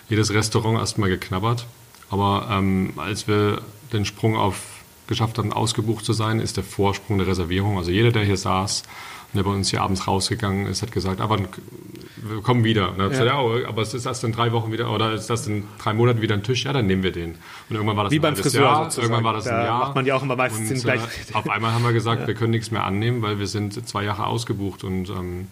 [0.09, 1.65] jedes Restaurant erstmal geknabbert.
[2.09, 3.61] Aber ähm, als wir
[3.91, 4.73] den Sprung auf
[5.07, 7.77] geschafft haben, ausgebucht zu sein, ist der Vorsprung der Reservierung.
[7.77, 8.83] Also jeder, der hier saß
[9.33, 12.91] der bei uns hier abends rausgegangen ist, hat gesagt, aber wir kommen wieder.
[12.91, 15.29] Und er hat gesagt, ja, aber es ist erst in drei Wochen wieder, oder ist
[15.29, 16.63] das in drei Monaten wieder ein Tisch?
[16.65, 17.31] Ja, dann nehmen wir den.
[17.69, 19.03] Und irgendwann war das Wie ein beim Friseur Jahr, sozusagen.
[19.05, 19.79] irgendwann war das Da ein Jahr.
[19.79, 22.33] macht man ja auch immer meistens und, gleichen- Äh, auf einmal haben wir gesagt, wir
[22.33, 25.47] können nichts mehr annehmen, weil wir sind zwei Jahre ausgebucht und ähm,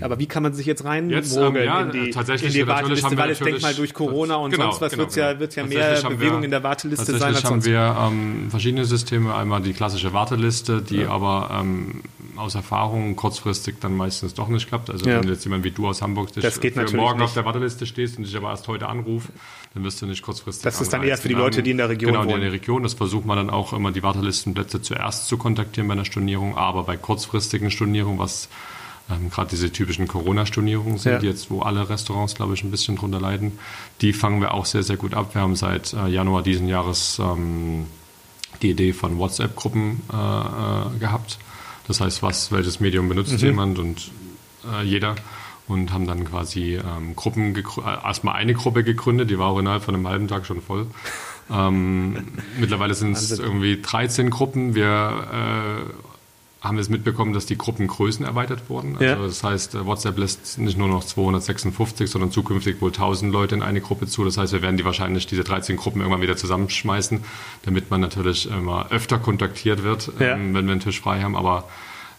[0.00, 2.66] Aber wie kann man sich jetzt reinmogeln Jetzt, ähm, ja, in die, tatsächlich, in die
[2.66, 3.04] Warteliste?
[3.06, 5.14] haben wir Weil jetzt denk natürlich- mal durch Corona und Genau, sonst was genau, wird's
[5.16, 5.40] ja, genau.
[5.40, 7.66] wird ja mehr haben Bewegung wir- in der Warteliste sein Tatsächlich als haben sonst.
[7.66, 9.34] wir ähm, verschiedene Systeme.
[9.34, 12.00] Einmal die klassische Warteliste, die aber ähm,
[12.38, 14.90] aus Erfahrung kurzfristig dann meistens doch nicht klappt.
[14.90, 15.20] Also Ja.
[15.20, 17.26] wenn jetzt jemand wie du aus Hamburg dich Das geht für morgen nicht.
[17.26, 19.28] auf der Warteliste stehst und dich aber erst heute anruft,
[19.74, 21.88] dann wirst du nicht kurzfristig Das ist dann eher für die Leute, die in der
[21.88, 22.42] Region Genau, die in wohnen.
[22.42, 22.82] der Region.
[22.82, 26.84] Das versucht man dann auch immer, die Wartelistenplätze zuerst zu kontaktieren bei einer Stornierung, aber
[26.84, 28.48] bei kurzfristigen Stornierungen, was
[29.10, 31.28] ähm, gerade diese typischen Corona-Stornierungen sind, Ja.
[31.28, 33.58] jetzt, wo alle Restaurants, glaube ich, ein bisschen drunter leiden,
[34.00, 35.34] die fangen wir auch sehr, sehr gut ab.
[35.34, 37.84] Wir haben seit äh, Januar diesen Jahres ähm,
[38.62, 41.38] die Idee von WhatsApp-Gruppen äh, äh, gehabt.
[41.86, 44.10] Das heißt, was, welches Medium benutzt jemand und
[44.72, 45.14] äh, jeder
[45.66, 47.62] und haben dann quasi ähm, Gruppen äh,
[48.04, 50.86] erstmal eine Gruppe gegründet, die war auch innerhalb von einem halben Tag schon voll.
[51.50, 52.28] Ähm,
[52.58, 54.74] mittlerweile sind es irgendwie 13 Gruppen.
[54.74, 54.86] Wir
[55.32, 56.13] äh,
[56.64, 58.94] haben jetzt mitbekommen, dass die Gruppengrößen erweitert wurden.
[58.94, 59.14] Also Ja.
[59.16, 63.62] das heißt, äh, WhatsApp lässt nicht nur noch 256, sondern zukünftig wohl 1000 Leute in
[63.62, 64.24] eine Gruppe zu.
[64.24, 67.20] Das heißt, wir werden die wahrscheinlich diese 13 Gruppen irgendwann wieder zusammenschmeißen,
[67.64, 70.32] damit man natürlich immer öfter kontaktiert wird, Ja.
[70.34, 71.36] ähm, wenn wir einen Tisch frei haben.
[71.36, 71.68] Aber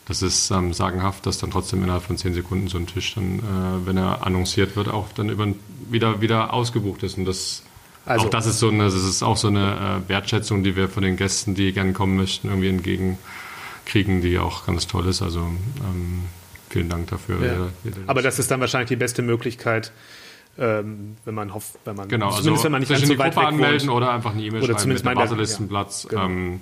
[0.08, 3.40] das ist ähm, sagenhaft, dass dann trotzdem innerhalb von 10 Sekunden so ein Tisch dann,
[3.40, 5.48] äh, wenn er annonciert wird, auch dann über,
[5.90, 7.18] wieder, wieder ausgebucht ist.
[7.18, 7.64] Und das,
[8.06, 10.88] Also- auch das ist so eine, das ist auch so eine äh, Wertschätzung, die wir
[10.90, 13.18] von den Gästen, die gern kommen möchten, irgendwie
[13.86, 15.22] entgegenkriegen, die auch ganz toll ist.
[15.22, 16.24] Also ähm,
[16.70, 17.36] vielen Dank dafür.
[17.38, 17.42] Ja.
[17.54, 19.92] Jeder- jeder- Aber das ist dann wahrscheinlich die beste Möglichkeit,
[20.58, 23.14] ähm, wenn man hofft, wenn man Genau, also zumindest wenn man nicht ganz in so
[23.14, 23.98] die weit Gruppe weg anmelden wohnt.
[23.98, 26.04] oder einfach eine E-Mail schreiben zumindest mit Wartelistenplatz.
[26.06, 26.26] ja, genau.
[26.26, 26.60] ähm,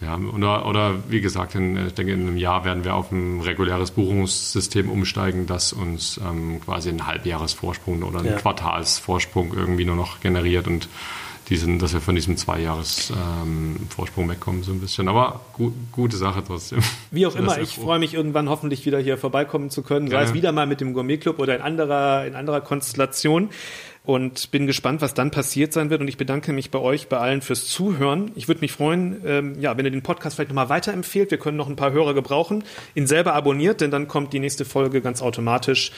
[0.00, 3.40] ja, oder, oder wie gesagt, in, ich denke, in einem Jahr werden wir auf ein
[3.40, 8.36] reguläres Buchungssystem umsteigen, das uns ähm, quasi einen Halbjahresvorsprung oder einen Ja.
[8.38, 10.88] Quartalsvorsprung irgendwie nur noch generiert und
[11.48, 15.08] diesen, dass wir von diesem Zweijahres-Vorsprung ähm, Vorsprung wegkommen, so ein bisschen.
[15.08, 16.80] Aber gu gute Sache trotzdem.
[17.10, 20.28] Wie auch immer, ich freue mich irgendwann hoffentlich wieder hier vorbeikommen zu können, sei Gerne.
[20.28, 23.50] es wieder mal mit dem Gourmet-Club oder in anderer, in anderer Konstellation.
[24.06, 26.02] Und bin gespannt, was dann passiert sein wird.
[26.02, 28.32] Und ich bedanke mich bei euch, bei allen fürs Zuhören.
[28.34, 31.30] Ich würde mich freuen, ähm, ja, wenn ihr den Podcast vielleicht nochmal weiterempfehlt.
[31.30, 32.64] Wir können noch ein paar Hörer gebrauchen.
[32.94, 35.90] Ihn selber abonniert, denn dann kommt die nächste Folge ganz automatisch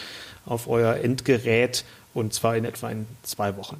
[0.44, 1.84] auf euer Endgerät
[2.14, 3.76] und zwar in etwa in zwei Wochen.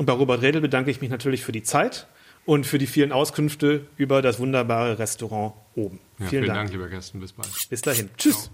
[0.00, 2.06] Und bei Robert Redl bedanke ich mich natürlich für die Zeit
[2.46, 6.00] und für die vielen Auskünfte über das wunderbare Restaurant oben.
[6.18, 6.56] Ja, vielen, vielen Dank.
[6.56, 7.20] Dank, lieber Gästen.
[7.20, 7.50] Bis bald.
[7.68, 8.08] Bis dahin.
[8.16, 8.50] Tschüss.